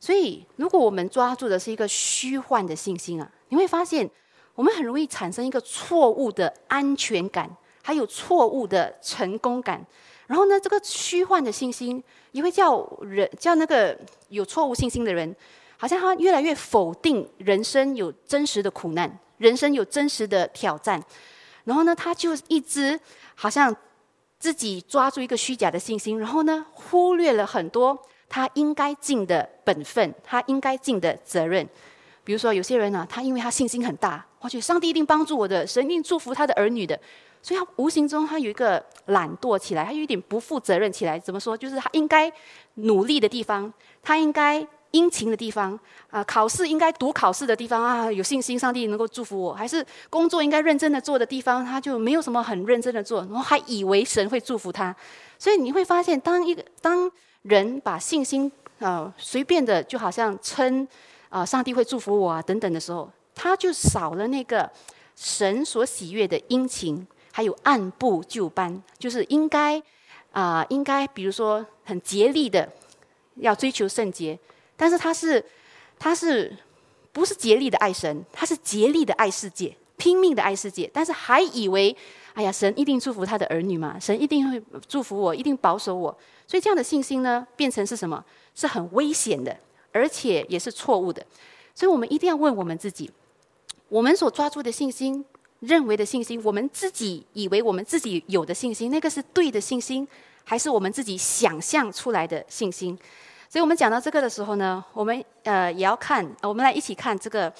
[0.01, 3.31] 所以如果我们抓住的是一个虚幻的信心啊。
[3.51, 4.11] 你会发现，
[4.57, 7.49] 我们很容易产生一个错误的安全感，
[7.87, 9.85] 还有错误的成功感。
[10.27, 13.95] 然后呢，这个虚幻的信心也会叫人叫那个
[14.31, 15.37] 有错误信心的人，
[15.77, 21.03] 好像他越来越否定人生有真实的苦难，人生有真实的挑战。
[21.65, 22.99] 然后呢，他就一直
[23.35, 23.75] 好像
[24.39, 27.99] 自己抓住一个虚假的信心，然后呢，忽略了很多
[28.31, 31.69] 他应该尽的本分，他应该尽的责任。
[32.25, 36.99] 比如说，有些人呢，他因为他信心很大，我觉得上帝一定帮助我的，神一定祝福他的儿女的，
[37.45, 41.19] 所以他无形中他有一个懒惰起来，他有一点不负责任起来。
[41.19, 41.55] 怎么说？
[41.55, 42.33] 就是他应该
[42.77, 43.71] 努力的地方，
[44.03, 45.79] 他应该殷勤的地方，
[46.09, 54.97] 啊，考试应该读考试的地方啊，有信心上帝能够祝福我，还是工作应该认真的做的地方，他就没有什么很认真的做，然后还以为神会祝福他。
[55.39, 57.11] 所以你会发现，当一个当
[57.43, 60.89] 人把信心啊随便的，就好像称。
[61.31, 64.71] 啊，上帝会祝福我啊，等等的时候，他就少了那个
[65.17, 67.05] 神所喜悦的殷勤，
[67.37, 69.83] 还有按部就班，就是应该
[70.31, 72.71] 啊，应该比如说很竭力的
[73.39, 74.39] 要追求圣洁，
[74.77, 75.45] 但是他是
[75.99, 76.57] 他是
[77.13, 78.25] 不是竭力的爱神？
[78.33, 81.97] 他是竭力的爱世界，拼命的爱世界，但是还以为
[82.35, 86.17] 哎呀，神一定祝福他的儿女嘛，神一定会祝福我，一定保守我，
[86.47, 88.25] 所以这样的信心呢，变成是什么？
[88.55, 89.57] 是很危险的。
[89.97, 91.25] 而且也是错误的，
[91.73, 93.09] 所以我们一定要问我们自己：
[93.89, 95.25] 我们所抓住的信心、
[95.61, 100.07] 认为的信心，我们自己以为我们自己有的信心，那个是对的信心，
[100.45, 102.99] 还是我们自己想象出来的信心？
[103.49, 107.53] 所以我们讲到这个的时候呢，我们呃也要看，我们来一起看这个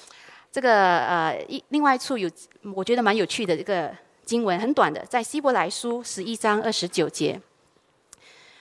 [0.51, 2.29] 这个呃一另外一处有
[2.75, 7.39] 我觉得蛮有趣的这个经文，很短的，在希伯来书十一章二十九节。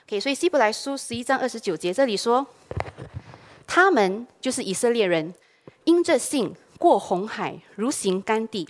[0.07, 2.47] OK，所以希伯来书十一章二十九节这里说。
[3.67, 5.33] 他们就是以色列人，
[5.85, 8.69] 因着信过红海，如行干地。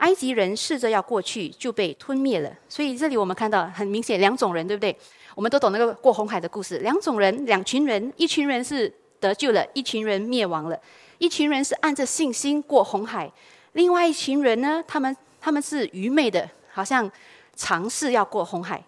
[0.00, 2.50] 埃及人试着要过去，就被吞灭了。
[2.68, 4.94] 所以这里我们看到很明显两种人，对不对？
[5.34, 6.78] 我们都懂那个过红海的故事。
[6.78, 10.78] 两种人，两群人，一群人是得救了，一群人灭亡了。
[11.18, 13.30] 一群人是按着信心过红海，
[13.72, 17.10] 另外一群人呢，他们他们是愚昧的，好像
[17.54, 18.82] 尝试要过红海。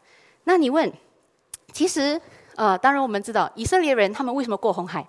[0.45, 0.91] 那你问
[1.73, 2.19] 其实，
[2.57, 5.07] 呃，当然我们知道以色列人他们为什么过红海，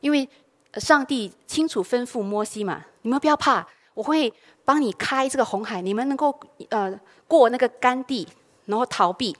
[0.00, 0.28] 因为
[0.74, 3.66] 上帝清楚吩咐摩西嘛，你们不要怕，
[4.00, 4.32] 我会
[4.64, 6.34] 帮你开这个红海，你们能够
[6.70, 8.26] 呃过那个干地，
[8.64, 9.36] 然后逃避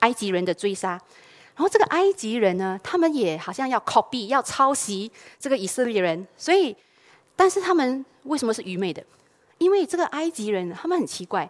[0.00, 0.90] 埃及人的追杀。
[1.54, 6.76] 然后这个埃及人呢，他们也好像要 copy 要抄袭这个以色列人，所以，
[7.34, 9.02] 但是他们为什么是愚昧的？
[9.56, 11.48] 因为这个埃及人他们很奇怪，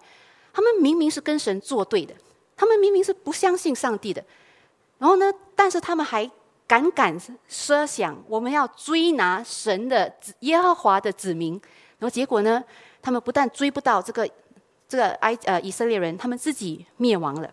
[0.52, 2.14] 他们明明是跟神作对的，
[2.56, 4.24] 他们明明是不相信上帝的，
[4.98, 6.30] 然后呢，但是他们还
[6.68, 11.60] 敢敢设想我们要追拿神的耶和华的子民，
[12.02, 12.60] 然后结果呢，
[13.00, 14.28] 他们不但追不到这个
[14.88, 17.48] 这个埃呃以色列人，他们自己灭亡了。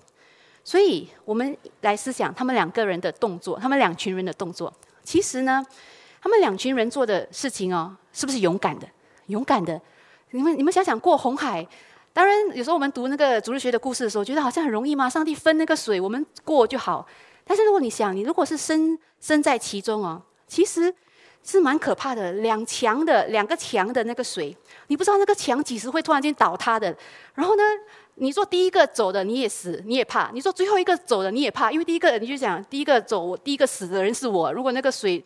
[0.63, 4.73] 所以我们来思想他们两个人的动作，他们两群人的动作。
[5.03, 5.63] 其实呢，
[6.19, 8.87] 他们两群人做的事情哦，是不是勇敢的？
[9.27, 9.79] 勇敢的。
[10.31, 11.67] 你们你们想想，过红海，
[12.11, 15.07] 当然有时候我们读那个主日学的故事的时候，觉得好像很容易吗？
[15.07, 17.05] 上帝分那个水，我们过就好。
[17.45, 20.91] 但是如果你想，你如果是身身在其中哦，其实
[21.43, 22.31] 是蛮可怕的。
[22.33, 24.55] 两墙的两个墙的那个水，
[24.87, 26.95] 你不知道那个墙几时会突然间倒塌的。
[27.35, 27.63] 然后呢？
[28.21, 34.51] 你说第一个走的你也死，你也怕；你说最后一个走的你也怕，因为第一个你就想第一个走，第一个死的人是我。
[34.51, 35.23] 如果那个水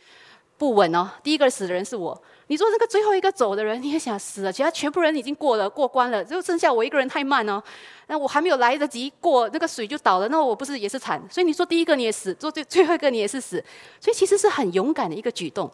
[0.59, 2.21] 不稳哦，第一个死的人是我。
[2.45, 7.59] 你说那个最后一个走的人，你也想死了，其他全部人已经过了过关了，就剩下我一个人太慢哦。
[8.05, 11.19] 那我还没有来得及过，那个水就倒了，那我不是也是惨？
[11.31, 13.63] 所以你说第一个你也死，做最最后一个你也是死，
[13.99, 15.67] 所以其实是很勇敢的一个举动。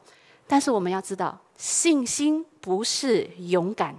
[0.51, 3.95] 但是我们要知道，信心不是勇敢。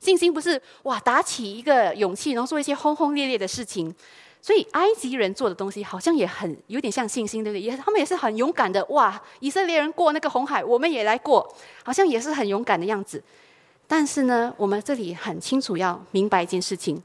[0.00, 3.94] 信心不是哇，打起一个勇气，然后做一些轰轰烈烈的事情。
[4.42, 7.60] 所以埃及人做的东西好像也很有点像信心，对不对？
[7.60, 9.22] 也他们也是很勇敢的哇！
[9.38, 11.46] 以色列人过那个红海，我们也来过，
[11.84, 13.22] 好像也是很勇敢的样子。
[13.86, 17.00] 但是呢，我们这里很清楚要明白一件事情：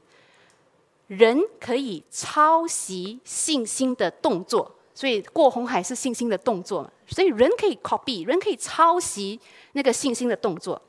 [1.06, 9.38] 人可以抄袭信心的动作，所以过红海是信心的动作，所以人可以 copy，人可以抄袭
[9.72, 10.80] 那个信心的动作。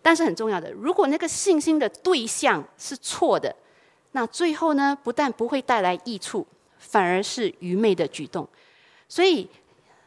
[0.00, 3.54] 但是很重要的，如果那个信心的对象是错的，
[4.12, 6.46] 那最后呢，不但不会带来益处，
[6.78, 8.48] 反而是愚昧的举动。
[9.08, 9.46] 所以，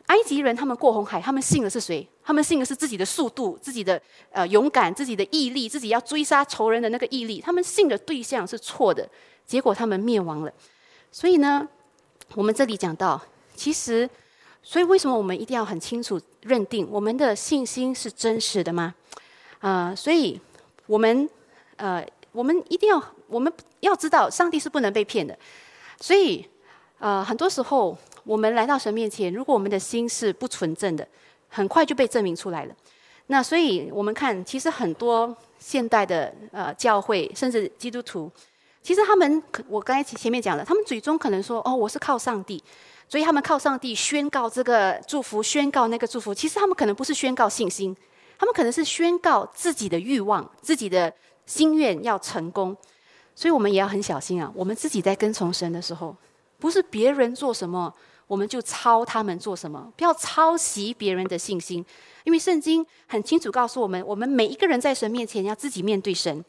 [0.07, 2.07] 埃及人他们过红海，他们信的是谁？
[2.23, 7.39] 他们信的是自己的速度、自己的呃勇敢、自己的毅力、自己要追杀仇人的那个毅力。
[7.39, 9.07] 他们信的对象是错的，
[9.45, 10.51] 结果他们灭亡了。
[11.11, 11.67] 所以呢，
[12.35, 13.19] 我们这里讲到，
[13.55, 14.07] 其实，
[14.61, 18.93] 所以为什么我们一定要很清楚认定我们的信心是真实的吗？
[19.59, 20.39] 啊，所以
[20.85, 21.27] 我们
[21.77, 25.37] 呃，我们一定要，我们要知道，上帝是不能被骗的。
[25.99, 26.45] 所以
[26.99, 31.07] 呃，很多时候我们来到神面前，如果我们的心是不纯正的，
[31.49, 32.75] 很快就被证明出来了。
[33.27, 38.31] 那所以我们看，其实很多现代的呃教会，甚至基督徒，
[38.87, 42.63] 其实他们，我刚才前面讲了，他们嘴中可能说哦，我是靠上帝，
[43.09, 46.33] 所以他们靠上帝宣告这个祝福，宣告那个祝福。
[46.33, 47.93] 其实他们可能不是宣告信心。
[48.39, 51.13] 他们可能是宣告自己的欲望、自己的
[51.45, 52.73] 心愿要成功，
[53.35, 54.49] 所以我们也要很小心啊。
[54.55, 56.15] 我们自己在跟从神的时候，
[56.57, 57.93] 不是别人做什么
[58.25, 61.85] 我们就抄他们做什么，不要抄袭别人的信心，
[62.23, 66.41] 因为圣经很清楚告诉我们，我们每一个人在神面前要自己面对神。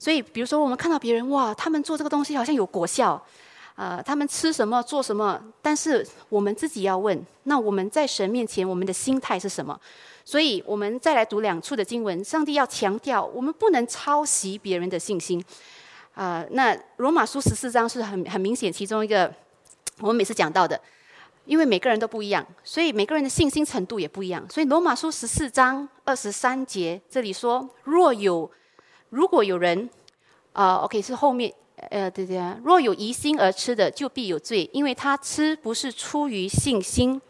[0.00, 3.22] 所以，比如说我们看到别人哇，他们做这个东西好像有果效，
[3.74, 9.78] 啊，他们吃什么做什么，但是我们自己要问，那我们在神面前我们的心态是什么？
[10.24, 15.44] 所以我们再来读两处的经文，上帝要强调，我们不能抄袭别人的信心。
[16.14, 19.30] 啊，那罗马书十四章是很很明显其中一个，
[19.98, 20.80] 我们每次讲到的，
[21.44, 24.44] 因为每个人都不一样，所以每个人的信心程度也不一样。
[24.50, 28.50] 所以罗马书十四章二十三节这里说，若有
[29.10, 29.88] 如果有人，
[30.54, 31.52] 啊，OK 是后面，
[31.90, 37.20] 呃，对对啊，若有疑心而吃的，就必有罪，因为他吃不是出于信心，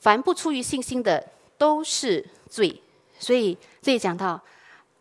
[0.00, 1.28] 凡不出于信心的。
[1.58, 2.82] 都是罪，
[3.20, 4.40] 所以这里讲到，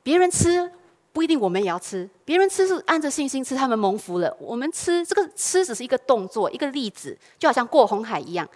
[0.04, 0.72] 别人吃
[1.12, 2.08] 不一定我们也要吃。
[2.24, 4.32] 别人吃是按着信心吃，他们蒙福了。
[4.40, 8.48] 我们吃这个吃只是一个动作，一个例子，就好像过红海一样。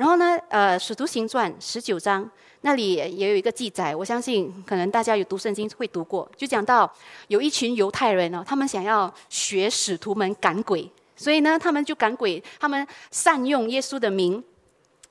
[0.00, 2.26] 然后呢，呃，《使徒行传》十九章
[2.62, 6.90] 那里也有一个记载，我相信可能大家有读圣经会读过，就讲到
[7.28, 14.42] 有一群犹太人哦，他们想要学使徒们赶鬼，所以呢，他们就赶鬼，他们善用耶稣的名。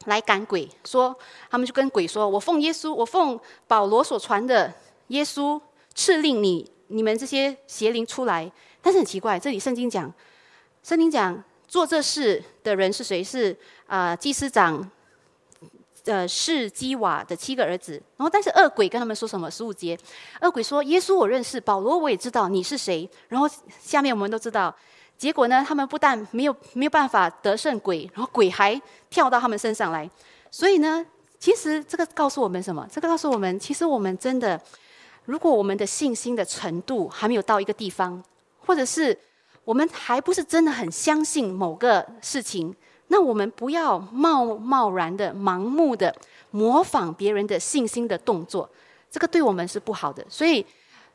[0.06, 1.16] 来赶鬼，说
[1.52, 4.74] 他们就跟鬼说：“我奉耶稣，我奉保罗所传的
[5.10, 5.62] 耶稣，
[5.94, 8.50] 敕令你你们这些邪灵出来。”
[8.82, 10.12] 但是很奇怪，这里圣经讲，
[10.82, 13.24] 圣经讲做这事的人是谁？
[13.24, 13.56] 是
[13.86, 14.90] 啊，祭司长，
[16.06, 17.94] 呃，是基瓦的七个儿子。
[18.18, 19.52] 然后，但是恶鬼跟他们说什么？
[19.52, 19.96] 十五节，
[20.42, 23.48] 恶鬼说：“耶稣我认识，保罗我也知道你是谁。”然后
[23.80, 24.76] 下面我们都知道。
[25.16, 30.10] 结果呢，他们不但没有没有办法得胜鬼，然后鬼还跳到他们身上来。
[30.50, 31.06] 所以呢，
[31.38, 32.88] 其实这个告诉我们什么？
[32.92, 34.60] 这个告诉我们，其实我们真的，
[35.26, 38.24] 如果我们的信心的程度还没有到一个地方，
[38.66, 39.16] 或者是
[39.70, 42.76] 我们还不是真的很相信某个事情，
[43.10, 46.12] 那我们不要贸贸然的、盲目的
[46.50, 48.68] 模仿别人的信心的动作，
[49.12, 50.26] 这个对我们是不好的。
[50.28, 50.66] 所以。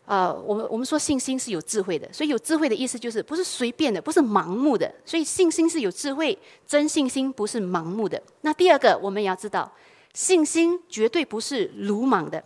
[0.07, 4.95] 呃，我们我们说信心是有智慧的，所以有智慧的意思就是不是随便的，不是盲目的。
[5.03, 8.23] 所以信心是有智慧，真信心不是盲目的。
[8.43, 9.73] 那第二个，我们也要知道，
[10.13, 12.45] 信心绝对不是鲁莽的。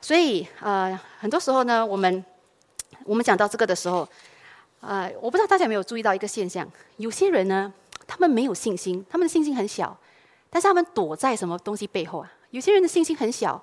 [0.00, 2.24] 所以呃，很多时候呢，我们
[3.04, 4.08] 我们讲到这个的时候，
[4.86, 6.68] 呃，我不知道大家有没有注意到一个现象，
[6.98, 7.72] 有些人呢，
[8.06, 9.96] 他们没有信心，他们的信心很小，
[10.50, 12.30] 但是他们躲在什么东西背后啊？
[12.50, 13.62] 有些人的信心很小，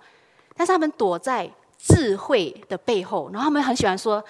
[0.55, 1.49] 但是他们躲在。
[1.84, 4.24] 智慧的背后，然后他们很喜欢说：“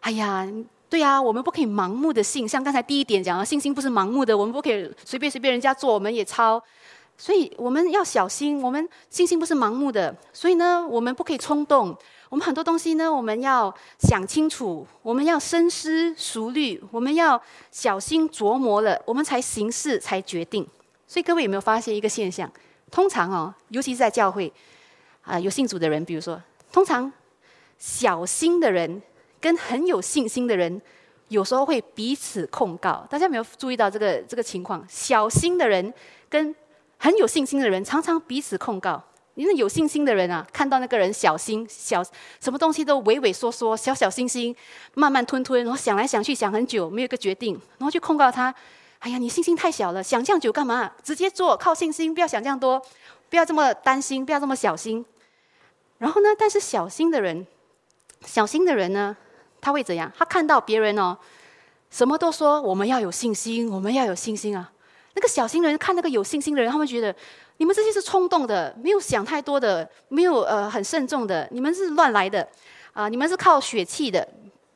[0.00, 0.46] 哎呀，
[0.90, 2.46] 对呀，我们不可以盲目的信。
[2.46, 6.62] 像刚才第一点讲的，信心不是盲目的，我们不可以随便随便人家做，我们也抄。
[7.16, 10.14] 所以我们要小心，我们信心不是盲目的。
[10.34, 11.96] 所以呢，我们不可以冲动。
[12.28, 20.66] 我们很多东西呢，我们要想清楚，我们要深思熟虑，我们要小心琢磨了，我们才行事才决定。
[21.06, 22.50] 所以各位有没有发现一个现象？
[22.90, 24.52] 通常哦，尤其是在教会
[25.22, 26.40] 啊，有信主的人，比如说。
[26.70, 27.10] 通常，
[27.78, 29.00] 小心的人
[29.40, 30.82] 跟很有信心的人，
[31.28, 33.06] 有时候会彼此控告。
[33.08, 34.84] 大家有没有注意到这个这个情况？
[34.86, 35.92] 小心的人
[36.28, 36.54] 跟
[36.98, 39.02] 很有信心的人，常常彼此控告。
[39.38, 42.02] 因为有信心的人啊，看到那个人小心小，
[42.40, 44.54] 什么东西都畏畏缩缩、小小心心、
[44.94, 48.52] 慢慢吞吞，然后想来想去想很久，没有一个决定，然后就控告他
[48.98, 50.90] ：“哎呀，你信心太小了，想这样久干嘛？
[51.04, 52.82] 直接做，靠信心，不要想这样多，
[53.30, 55.06] 不要这么担心，不要这么小心。”
[55.98, 56.30] 然后呢？
[56.36, 57.46] 但是小心的人，
[58.26, 59.16] 小心的人呢，
[59.60, 60.12] 他会怎样？
[60.18, 61.16] 他看到别人哦，
[61.92, 64.72] 什么都说我们要有信心，我们要有信心啊。
[65.14, 67.14] 那个小心人看那个有信心的人，他们觉得
[67.58, 72.48] 你们这些是冲动的，没有想太多的，没有呃很慎重的，你们是乱来的
[72.92, 73.08] 啊！
[73.08, 74.26] 你们是靠血气的，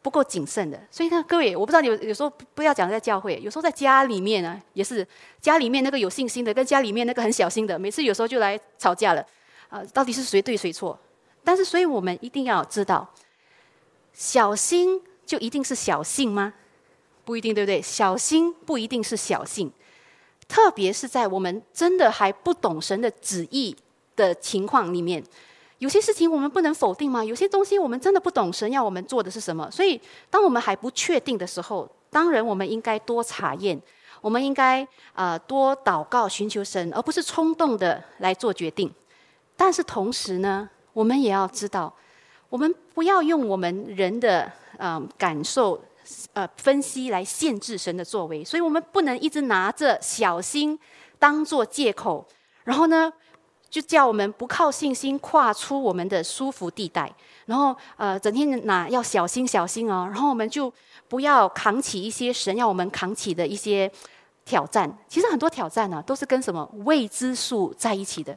[0.03, 0.79] 不够谨慎的。
[0.91, 5.07] 所以呢，各位，我不知道有有时候不要讲在教会，有时候在家里面呢，也是
[5.41, 9.25] 家里面那个有信心的，跟家里面那个很小心的，每次有时候就来吵架了
[9.69, 9.83] 啊！
[9.95, 10.99] 到底是谁对谁错？
[11.45, 13.09] 但是，所以我们一定要知道，
[14.13, 16.55] 小心就一定是小信吗？
[17.25, 17.81] 不一定，对不对？
[17.81, 19.71] 小心不一定是小信，
[20.49, 23.75] 特别是在我们真的还不懂神的旨意
[24.17, 25.23] 的情况里面，
[25.79, 27.25] 有些事情我们不能否定吗？
[27.25, 29.71] 有些东西我们真的不懂神要我们做的是什么。
[29.71, 33.81] 所以，当我们还不确定的时候，当然我们应该多查验，
[34.21, 38.93] 我们应该啊多祷告寻求神，而不是冲动的来做决定。
[39.57, 40.69] 但是同时呢？
[40.93, 41.91] 我们也要知道，
[42.51, 45.83] 我们不要用我们人的嗯感受
[46.33, 50.79] 呃分析来限制神的作为，所以我们不能一直拿着小心
[51.19, 52.27] 当做借口，
[52.65, 53.13] 然后呢
[53.71, 57.11] 就叫我们不靠信心跨出我们的舒服地带，
[57.47, 60.73] 然后呃整天拿要小心小心哦，然后我们就
[61.09, 63.91] 不要扛起一些神要我们扛起的一些
[64.45, 64.99] 挑战。
[65.09, 68.37] 其实很多挑战呢都是跟什么未知数在一起的。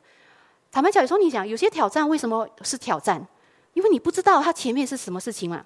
[0.71, 3.25] 坦白讲，有时候你想有些挑战为什么是挑战？
[3.73, 5.65] 因为你不知道它前面是什么事情嘛，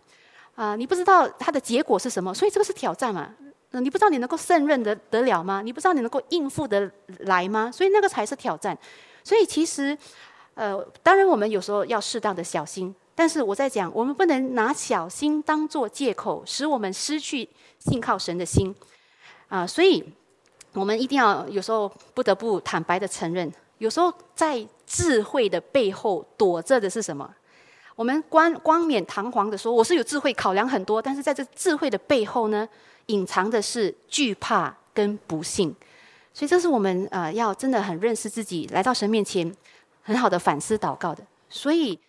[0.59, 3.33] 啊你不知道它的结果是什么，所以这个是挑战嘛。
[3.71, 5.61] 你不知道你能够胜任得得了吗？
[5.61, 7.71] 你不知道你能够应付得来吗？
[7.71, 8.77] 所以那个才是挑战。
[9.23, 9.97] 所以其实，
[10.55, 17.47] 呃，当然我们有时候要适当的小心，但是我在讲，我们不能拿小心当做借口，使我们失去
[17.77, 18.75] 信靠神的心
[19.47, 19.65] 啊。
[19.65, 20.03] 所以
[20.73, 23.49] 我们一定要有时候不得不坦白的承认。
[23.77, 27.33] 有时候在智慧的背后躲着的是什么？
[27.99, 32.65] 我们光光冕堂皇的说我是有智慧，考量很多，但是在这智慧的背后呢，
[33.07, 35.75] 隐藏的是惧怕跟不幸。
[36.33, 39.53] 所以这是我们呃要真的很认识自己，来到神面前
[40.01, 41.21] 很好的反思祷告的。
[41.49, 41.99] 所以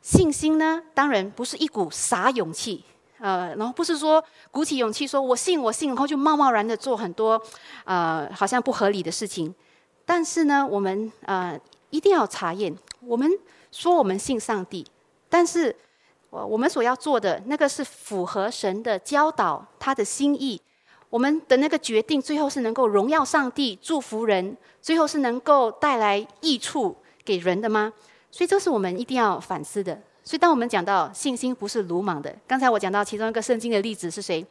[0.00, 2.84] 信心呢，当然不是一股傻勇气，
[3.18, 4.22] 呃，然后不是说
[4.52, 7.42] 鼓起勇气说我信我信，然后就贸贸然的做很多
[7.82, 9.52] 呃好像不合理的事情。
[10.04, 11.58] 但是呢，我们呃
[11.90, 12.72] 一定要查验。
[13.00, 13.28] 我们
[13.72, 14.86] 说我们信上帝，
[15.32, 15.74] 但是
[16.28, 20.60] 我我们所要做的那个是符合神的教导，他的心意。
[21.08, 27.90] 我们的那个决定，最后是能够荣耀上帝、祝福人，最后是能够带来益处给人的吗？
[28.30, 29.98] 所以这是我们一定要反思的。
[30.22, 34.46] 所以当我们讲到信心不是鲁莽的，刚才我讲到其中一个圣经的例子是谁？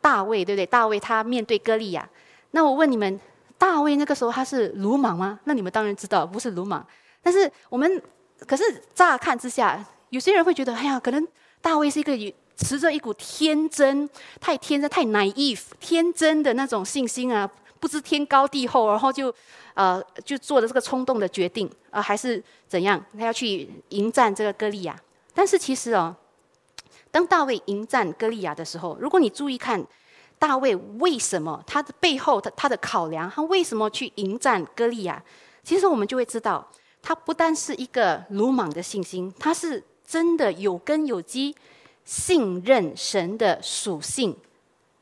[0.00, 0.64] 大卫，对不对？
[0.64, 2.08] 大卫他面对歌利亚，
[2.52, 3.20] 那我问你们。
[3.58, 5.38] 大卫那个时候他是鲁莽吗？
[5.44, 6.84] 那你们当然知道不是鲁莽。
[7.22, 8.02] 但是我们
[8.44, 9.78] 可是乍看之下，
[10.12, 11.26] 有些人会觉得，哎呀，可能
[11.62, 12.12] 大卫是一个
[12.54, 14.06] 持着一股天真、
[14.38, 17.50] 太天真、太 naive、天真的那种信心啊，
[17.80, 19.34] 不知天高地厚，然后就
[19.72, 23.02] 呃就做了这个冲动的决定啊，还是怎样？
[23.18, 24.94] 他要去迎战这个歌利亚。
[25.32, 26.14] 但是其实哦，
[27.10, 29.82] 当大卫迎战歌利亚的时候，如果你注意看
[30.38, 35.24] 大卫为什么他的背后的他的考量，他为什么去迎战歌利亚？
[35.64, 36.68] 其实我们就会知道，
[37.00, 41.54] 他不单是一个鲁莽的信心，他是真的有根有基、
[42.04, 44.36] 信任神的属性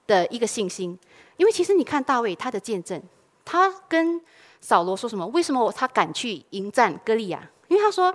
[0.07, 0.99] 的一个信心。
[1.37, 3.03] 因为其实你看大卫他的见证，
[3.45, 4.21] 他跟
[4.61, 5.27] 扫罗说什么？
[5.29, 7.51] 为什么他敢去迎战歌利亚？
[7.69, 8.15] 因为他说：“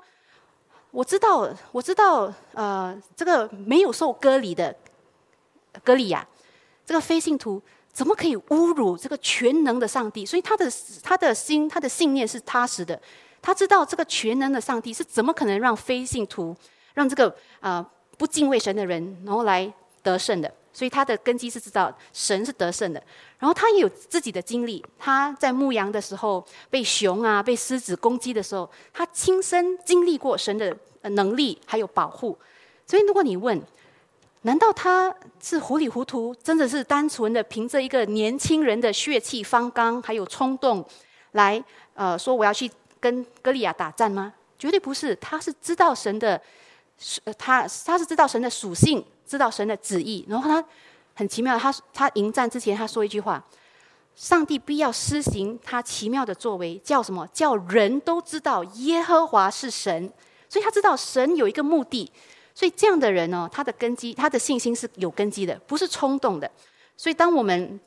[0.92, 4.76] 我知道，我知道，呃，这个没有受割礼的
[5.84, 6.28] 歌利亚，
[6.86, 7.62] 这个非信徒。”
[7.96, 10.26] 怎么可以侮辱这个全能的上帝？
[10.26, 10.70] 所以他的
[11.02, 13.02] 他的心他的信念是踏实的。
[13.42, 16.54] 他知道这个全能的上帝是怎么可能让非信徒、
[16.96, 17.88] 让这个啊
[18.18, 19.72] 不敬畏神的人，然后来
[20.02, 20.52] 得胜的。
[20.74, 23.02] 所以他的根基是知道神是得胜的。
[23.39, 24.84] 然后他也有自己的经历。
[25.00, 32.38] 他在牧羊的时候被熊啊、被狮子攻击的时候，他亲身经历过神的能力还有保护。
[32.86, 33.62] 所以如果你问，
[34.41, 40.86] 难道他是糊里糊涂，真的是单纯的凭着一个年轻人的血气方刚，还有冲动，
[41.32, 42.70] 来呃说我要去
[43.00, 44.34] 跟歌利亚打战吗？
[44.60, 46.41] 绝对不是，他是知道神的，
[47.38, 50.26] 他他是知道神的属性，知道神的旨意。
[50.28, 50.66] 然后他
[51.14, 53.43] 很奇妙，他他迎战之前他说一句话：
[54.16, 60.12] 上帝必要施行他奇妙的作为，叫什么叫人都知道耶和华是神。
[60.48, 62.12] 所以他知道神有一个目的。
[62.54, 66.50] 所以这样的人呢，他的根基，他的信心是有根基的，不是冲动的。
[66.96, 67.78] 所以当我们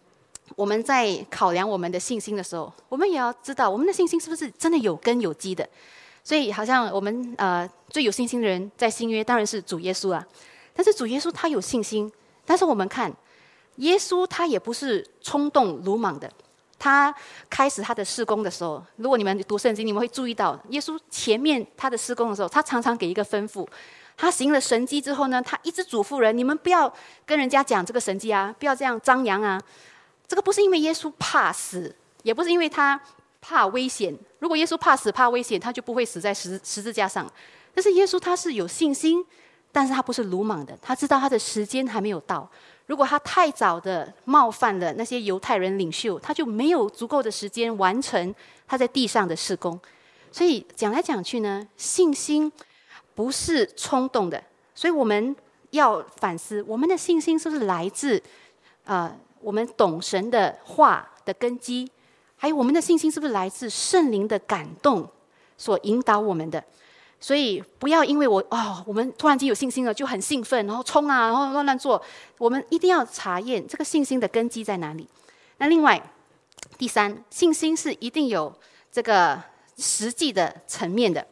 [0.54, 5.66] 我们在考量我们的信心的时候，我们也要知道我们的信心是不是真的有根有基的。
[6.28, 10.22] 所以好像我们呃最有信心的人在新约当然是主耶稣啊。
[10.74, 12.12] 但是主耶稣他有信心，
[12.44, 13.10] 但是我们看
[13.76, 16.30] 耶稣他也不是冲动鲁莽的。
[16.78, 17.12] 他
[17.48, 23.66] 开始他的施工的时候，如果你们读圣经，你们会注意到耶稣前面他的施工的时候，他常常给一个吩咐。
[24.14, 26.92] 他行了神迹之后呢，他一直嘱咐人：你们不要
[27.24, 29.58] 跟人家讲这个神迹啊，不要这样张扬啊。
[30.26, 33.00] 这个不是因为耶稣怕死，也不是因为他
[33.40, 34.16] 怕危险。
[34.38, 37.30] 如果耶稣怕死怕危险，他就不会死在十十字架上。
[37.74, 39.24] 但是耶稣他是有信心，
[39.72, 42.48] 但是他不是鲁莽的，他知道他的时间还没有到。
[42.86, 48.34] 如果他太早的冒犯了那些犹太人领袖，他就没有足够的时间完成
[48.66, 49.78] 他在地上的事工。
[50.32, 52.52] 所以讲来讲去呢，信心。
[53.14, 54.40] 不是冲动的，
[54.76, 55.34] 所以我们
[55.70, 58.22] 要反思我们的信心是不是来自，
[58.84, 61.90] 呃，我们懂神的话的根基，
[62.38, 65.06] 还有我们的信心是不是来自圣灵的感动
[65.58, 66.64] 所引导我们的。
[67.20, 72.00] 所以不要因为我哦，我们突然间有信心了就很兴奋，然后冲啊，然后乱乱做。
[72.38, 75.04] 我们一定要查验这个信心的根基在哪里。
[75.56, 76.00] 那另外，
[76.78, 78.54] 第三，信心是一定有
[78.92, 79.42] 这个
[79.76, 81.26] 实际的层面的。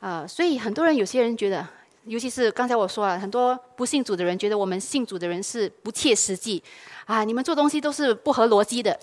[0.00, 1.64] 啊，所以很多人，有些人觉得，
[2.06, 6.60] 尤其是刚才我说了，很多不信主的人觉得我们信主的人是不切实际，
[7.06, 8.98] 啊，你们做东西都是不合逻辑的。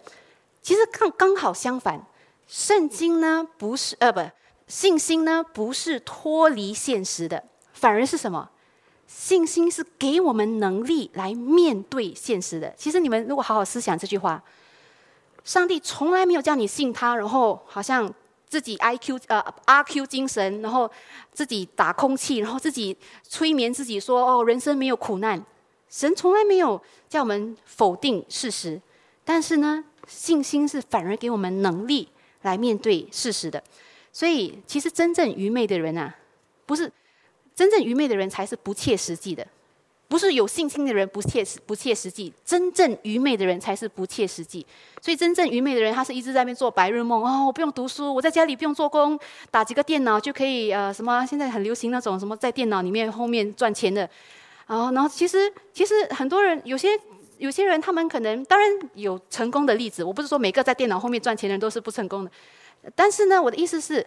[0.61, 2.05] 其实刚刚好相反，
[2.47, 4.21] 圣经呢不是呃不，
[4.67, 7.43] 信心呢不是脱离现实的，
[7.73, 8.49] 反而是什么？
[9.07, 12.73] 信心是给我们能力来面对现实的。
[12.77, 14.43] 其实你们如果好好思想这句话，
[15.43, 18.13] 上帝从来没有叫你信他，然后好像。
[18.51, 20.91] 自己 I Q 呃 R Q 精神，然后
[21.31, 25.41] 自己打空气，然后自己催眠自己说：“哦，人生没有苦难。”
[25.87, 28.81] 神从来没有叫我们否定事实，
[29.23, 32.07] 但是呢，信心是反而给我们能力
[32.41, 33.61] 来面对事实的。
[34.11, 36.15] 所以，其实真正愚昧的人啊，
[36.65, 36.91] 不是
[37.55, 39.47] 真正愚昧的人才是不切实际的。
[40.07, 44.65] 不是有信心的人不切实不切实际，真正愚昧的人才是不切实际。
[45.01, 49.17] 所以真正愚昧的人，他是一直在那边做白日梦哦，我不用读书，我在家里不用做工，
[49.49, 51.25] 打几个电脑就可以呃什么？
[51.25, 54.01] 现在很流行那种什么在电脑里面后面赚钱的。
[54.67, 56.89] 然后，然后其实其实很多人有些
[57.41, 62.29] 有些人他们可能当然有成功的例子，我不是说每个在电脑后面赚钱的人都是不成功的。
[62.93, 64.05] 但是呢，我的意思是，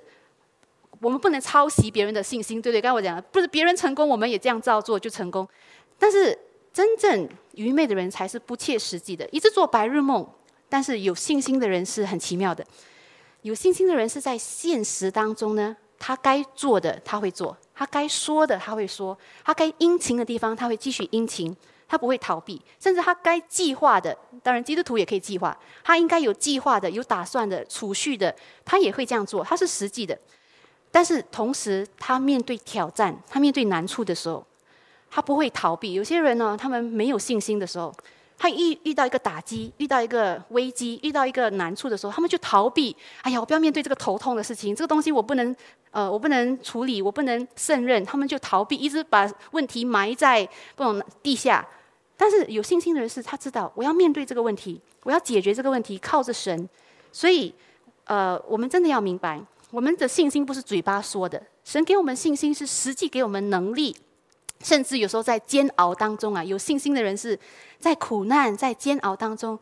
[1.01, 2.81] 我们不能抄袭别人的信心，对不对？
[2.81, 5.49] 刚才我讲了，不是别人成功，我们也这样照做就成功。
[5.99, 6.39] 但是
[6.73, 10.25] 真正愚昧的人才是不切实际的，一直做白日梦。
[10.69, 12.65] 但是有信心的人是很奇妙的，
[13.43, 21.57] 有信心的人是在现实当中呢，他该做的他会做，他该说的他会说，他该殷勤的地方他会继续殷勤，
[21.95, 28.35] 他不会逃避，甚至他该计划的，当然基督徒也可以计划，他应该有计划的、有打算的、储蓄的，
[28.65, 30.19] 他也会这样做，他是实际的。
[30.91, 34.45] 但是同时，他面对挑战、他面对难处的时候。
[35.09, 35.93] 他不会逃避。
[35.93, 37.95] 有些人呢，他们没有信心的时候，
[38.37, 42.97] 他遇遇到一个打击、遇到一个危机、遇到一个难处的时候，他们就逃避。
[43.23, 45.55] 哎呀，我不要面对这个头痛的事情，这个东西我不能，
[45.93, 48.05] 呃，我不能处理，我不能胜任。
[48.05, 51.65] 他们就逃避，一直把问题埋在不种地下。
[52.17, 56.69] 但是有信心的人是，他知道我要面对这个问题，我要解决这个问题，靠着神。
[57.13, 57.53] 所以，
[58.05, 59.41] 呃，我们真的要明白，
[59.71, 63.97] 我们的信心不是嘴巴说的，神给我们信心是实际给我们能力。
[64.61, 67.39] 甚至有时候在煎熬当中啊，有信心的人是
[67.79, 69.59] 在苦难、在煎熬当中，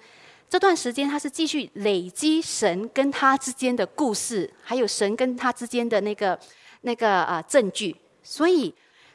[0.49, 6.39] 这段时间他是继续累积神跟他之间的故事，还有神跟他之间的那个
[6.83, 7.97] 那个啊证据。
[8.23, 8.73] 所以，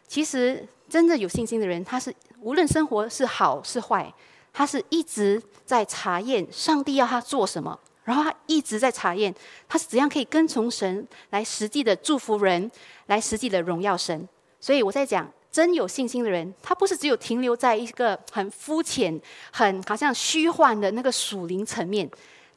[0.07, 4.13] 其实真的有信心的人，他是无论生活是好是坏，
[4.53, 9.33] 他是一直在查验上帝要他做什么，然后他一直在查验
[9.67, 12.71] 他是怎样可以跟从神来实际的祝福人，
[13.07, 14.27] 来实际的荣耀神。
[14.59, 15.31] 所以我在讲。
[15.49, 19.19] 真有信心的人，他不是只有停留在一个很肤浅、
[19.51, 22.07] 很好像虚幻的那个属灵层面，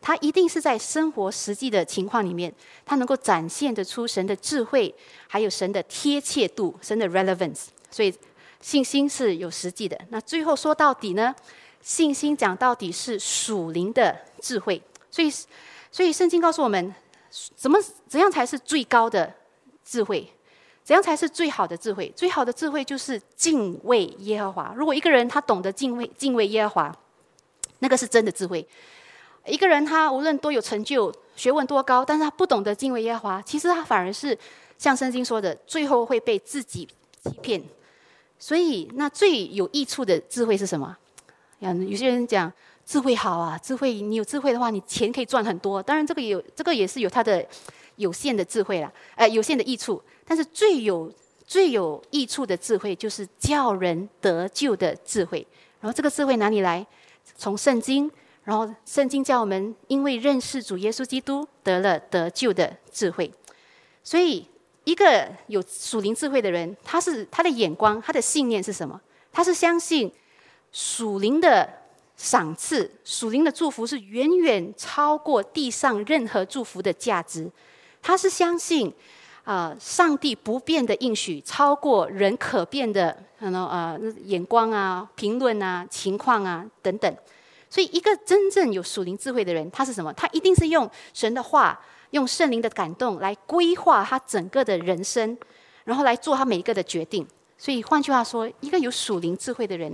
[0.03, 2.53] 他一定是在生活实际的情况里面，
[2.85, 4.95] 他能够展现得出神的智慧，
[5.29, 7.69] 还有神的贴切度、神的 relevance。
[7.91, 8.15] 所以
[8.61, 9.99] 信心是有实际的。
[10.11, 11.35] 那最后说到底呢？
[11.83, 14.81] 信心讲到底是属灵的智慧。
[15.11, 15.31] 所以，
[15.91, 16.95] 所以圣经告诉我们，
[17.57, 19.33] 怎么怎样才是最高的
[19.83, 20.31] 智慧？
[20.85, 22.13] 怎样才是最好的智慧？
[22.15, 24.75] 最好的智慧就是敬畏耶和华。
[24.77, 26.97] 如果一个人他懂得敬畏敬畏耶和华，
[27.79, 28.69] 那个是真的智慧。
[29.47, 34.39] 一个人他无论多有成就、学问多高，但是他不懂得敬畏耶和华，其实他反而是
[34.77, 36.87] 像圣经说的，最后会被自己
[37.25, 37.63] 欺骗。
[38.41, 40.97] 所以，那最有益处的智慧是什么？
[41.61, 42.51] 有些人讲
[42.87, 45.83] 智慧好啊，智慧你有智慧的话，你钱可以赚很多。
[45.83, 47.47] 当然，这个有这个也是有它的
[47.97, 50.03] 有限的智慧啦，呃，有限的益处。
[50.25, 51.13] 但是最有
[51.47, 55.47] 最有益处的智慧，就是叫人得救的智慧。
[55.81, 56.87] 然后这个智慧哪里来？
[57.37, 58.11] 从圣经。
[58.43, 63.31] 然后圣经叫我们，因为认识主耶稣基督，得了得救的智慧。
[64.03, 64.47] 所以，
[64.91, 69.01] 一个有属灵智慧的人，他是他的眼光，他的信念是什么？
[69.33, 70.13] 他是相信
[70.73, 71.69] 属灵的
[72.17, 77.51] 赏赐，属灵的祝福是远远超过地上任何祝福的价值。
[78.03, 78.93] 他是相信。
[79.43, 87.17] 啊，上帝不变的应许超过人可变的可能啊眼光啊、评论啊、情况啊等等。
[87.69, 90.13] 所以，一个真正有属灵智慧的人，他是什么？
[90.13, 91.81] 他一定是用神的话、
[92.11, 95.37] 用圣灵的感动来规划他整个的人生，
[95.85, 97.27] 然后来做他每一个的决定。
[97.57, 99.93] 所以，换句话说，一个有属灵智慧的人，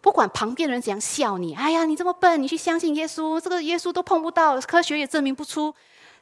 [0.00, 5.74] 不管旁边的人怎样笑你，哎呀，你这么笨，你去相信耶稣，这个耶稣都碰不到，科学也证明不出。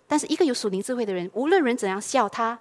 [0.06, 2.58] 但是一个有属灵智慧的人，无论人怎样笑他，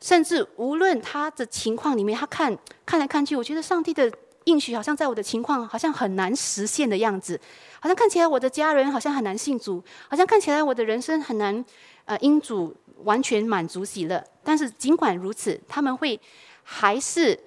[0.00, 4.10] 甚至无论他的情况里面，他看看来看去，我觉得上帝的
[4.44, 7.40] 应许好像在我的情况好像很难实现的样子，
[7.80, 11.64] 好像看起来我的家人好像很难信主，好像看起来我的人生很难
[12.04, 12.74] 呃因主
[13.04, 14.24] 完全满足喜乐。
[14.42, 16.18] 但是尽管如此，他们会
[16.62, 17.38] 还是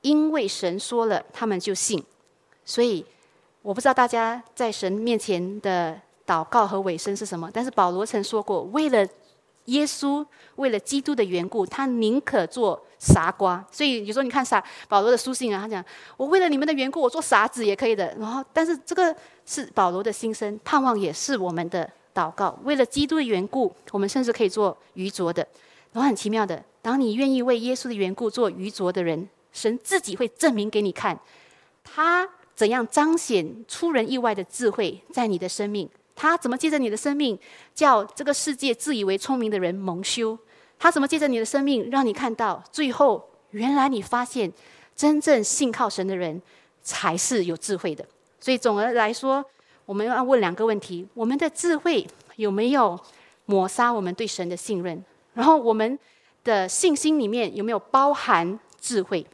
[0.00, 2.02] 因为神说了，他们就信。
[2.64, 3.04] 所以
[3.62, 6.00] 我不知道大家在神面前的。
[6.24, 7.50] 祷告和尾声是什么？
[7.52, 9.06] 但是保罗曾说过，为了
[9.66, 10.24] 耶稣，
[10.56, 13.64] 为了基督的缘故，他宁可做傻瓜。
[13.70, 15.84] 所以有时候你看傻保罗的书信啊，他讲
[16.16, 18.14] 我为了你们的缘故，我做傻子也可以的。
[18.18, 19.14] 然后，但是这个
[19.46, 22.58] 是保罗的心声，盼望也是我们的祷告。
[22.64, 25.46] 为了基督的缘故，我们甚至可以做愚拙的。
[25.92, 31.18] 然后很奇妙的，当你愿意为耶稣的缘故做愚拙的人，神自己会证明给你看，
[31.84, 35.88] 他怎样彰显出人意外的智慧在你的生命。
[36.14, 37.38] 他怎么借着你的生命，
[37.74, 40.38] 叫这个世界自以为聪明的人蒙羞？
[40.78, 44.52] 他怎么借着你的生命，让你看到最后，原来你发现，
[44.94, 46.40] 真正信靠神的人
[46.82, 48.04] 才是有智慧的。
[48.40, 49.44] 所以总而来说，
[49.86, 52.06] 我们要问两个问题：我们的智慧
[52.36, 52.98] 有没有
[53.46, 55.04] 抹杀我们对神的信任？
[55.34, 55.98] 然后我们
[56.44, 59.26] 的信心里面有没有包含智慧？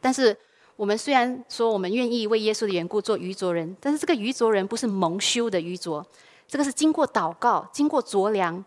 [0.00, 0.36] 但是。
[0.80, 6.02] 我们虽然说我们愿意为耶稣的缘故做愚拙人，但是这个愚拙人不是蒙羞的愚拙，
[6.48, 8.64] 这个是经过祷告、经过酌量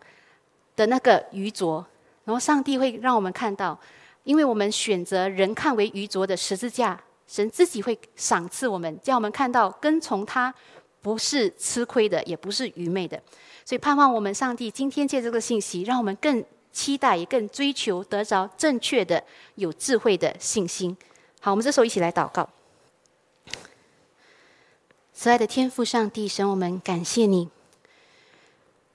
[0.76, 1.84] 的那个愚拙。
[2.24, 3.76] 然后上帝会让我们看到，
[4.22, 6.96] 因为我们选择人看为愚拙的十字架，
[7.26, 10.54] 神自己会赏赐我们，叫我们看到跟从他
[11.02, 13.20] 不是吃亏的，也不是愚昧的。
[13.64, 19.20] 所以盼望我们上帝今天借这个信息，让我们更期待，也更追求得着正确的、
[19.56, 20.96] 有智慧的信心。
[21.44, 22.48] 好，我们这时候一起来祷告。
[25.12, 27.50] 慈爱的天父上帝，神，我们感谢你，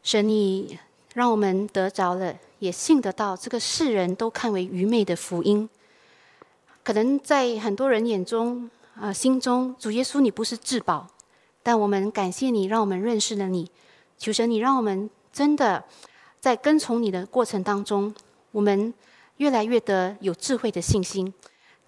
[0.01, 0.79] 神，你
[1.13, 5.69] 让我们得着了，也信得到这个世人都看为愚昧的福音。
[6.83, 8.67] 可能在很多人眼中
[8.99, 11.05] 啊，心中主耶稣你不是至宝，
[11.61, 13.69] 但我们感谢你，让我们认识了你。
[14.17, 15.83] 求神，你让我们真的
[16.39, 18.11] 在跟从你的过程当中，
[18.51, 18.91] 我们
[19.37, 21.31] 越来越的有智慧的信心，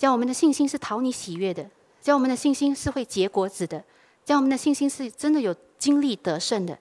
[0.01, 1.69] 叫我们的信心是讨你喜悦的，
[2.01, 3.83] 叫我们的信心是会结果子的，
[4.25, 6.75] 叫我们的信心是真的有经历得胜的，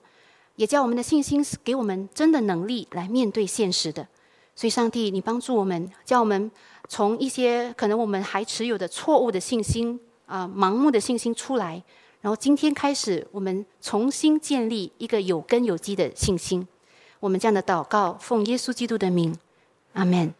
[0.55, 4.07] 也叫我们的信心是给我们真的能力来面对现实的。
[4.55, 6.49] 所以，上帝，你帮助我们，叫我们
[6.87, 11.83] 从一些可能我们还持有的错误的信心啊、盲目的信心出来。
[12.21, 16.67] 然后今天开始，我们重新建立一个有根有基的信心。
[17.19, 19.37] 我们这样的祷告，奉耶稣基督的名，
[19.93, 20.33] 阿门。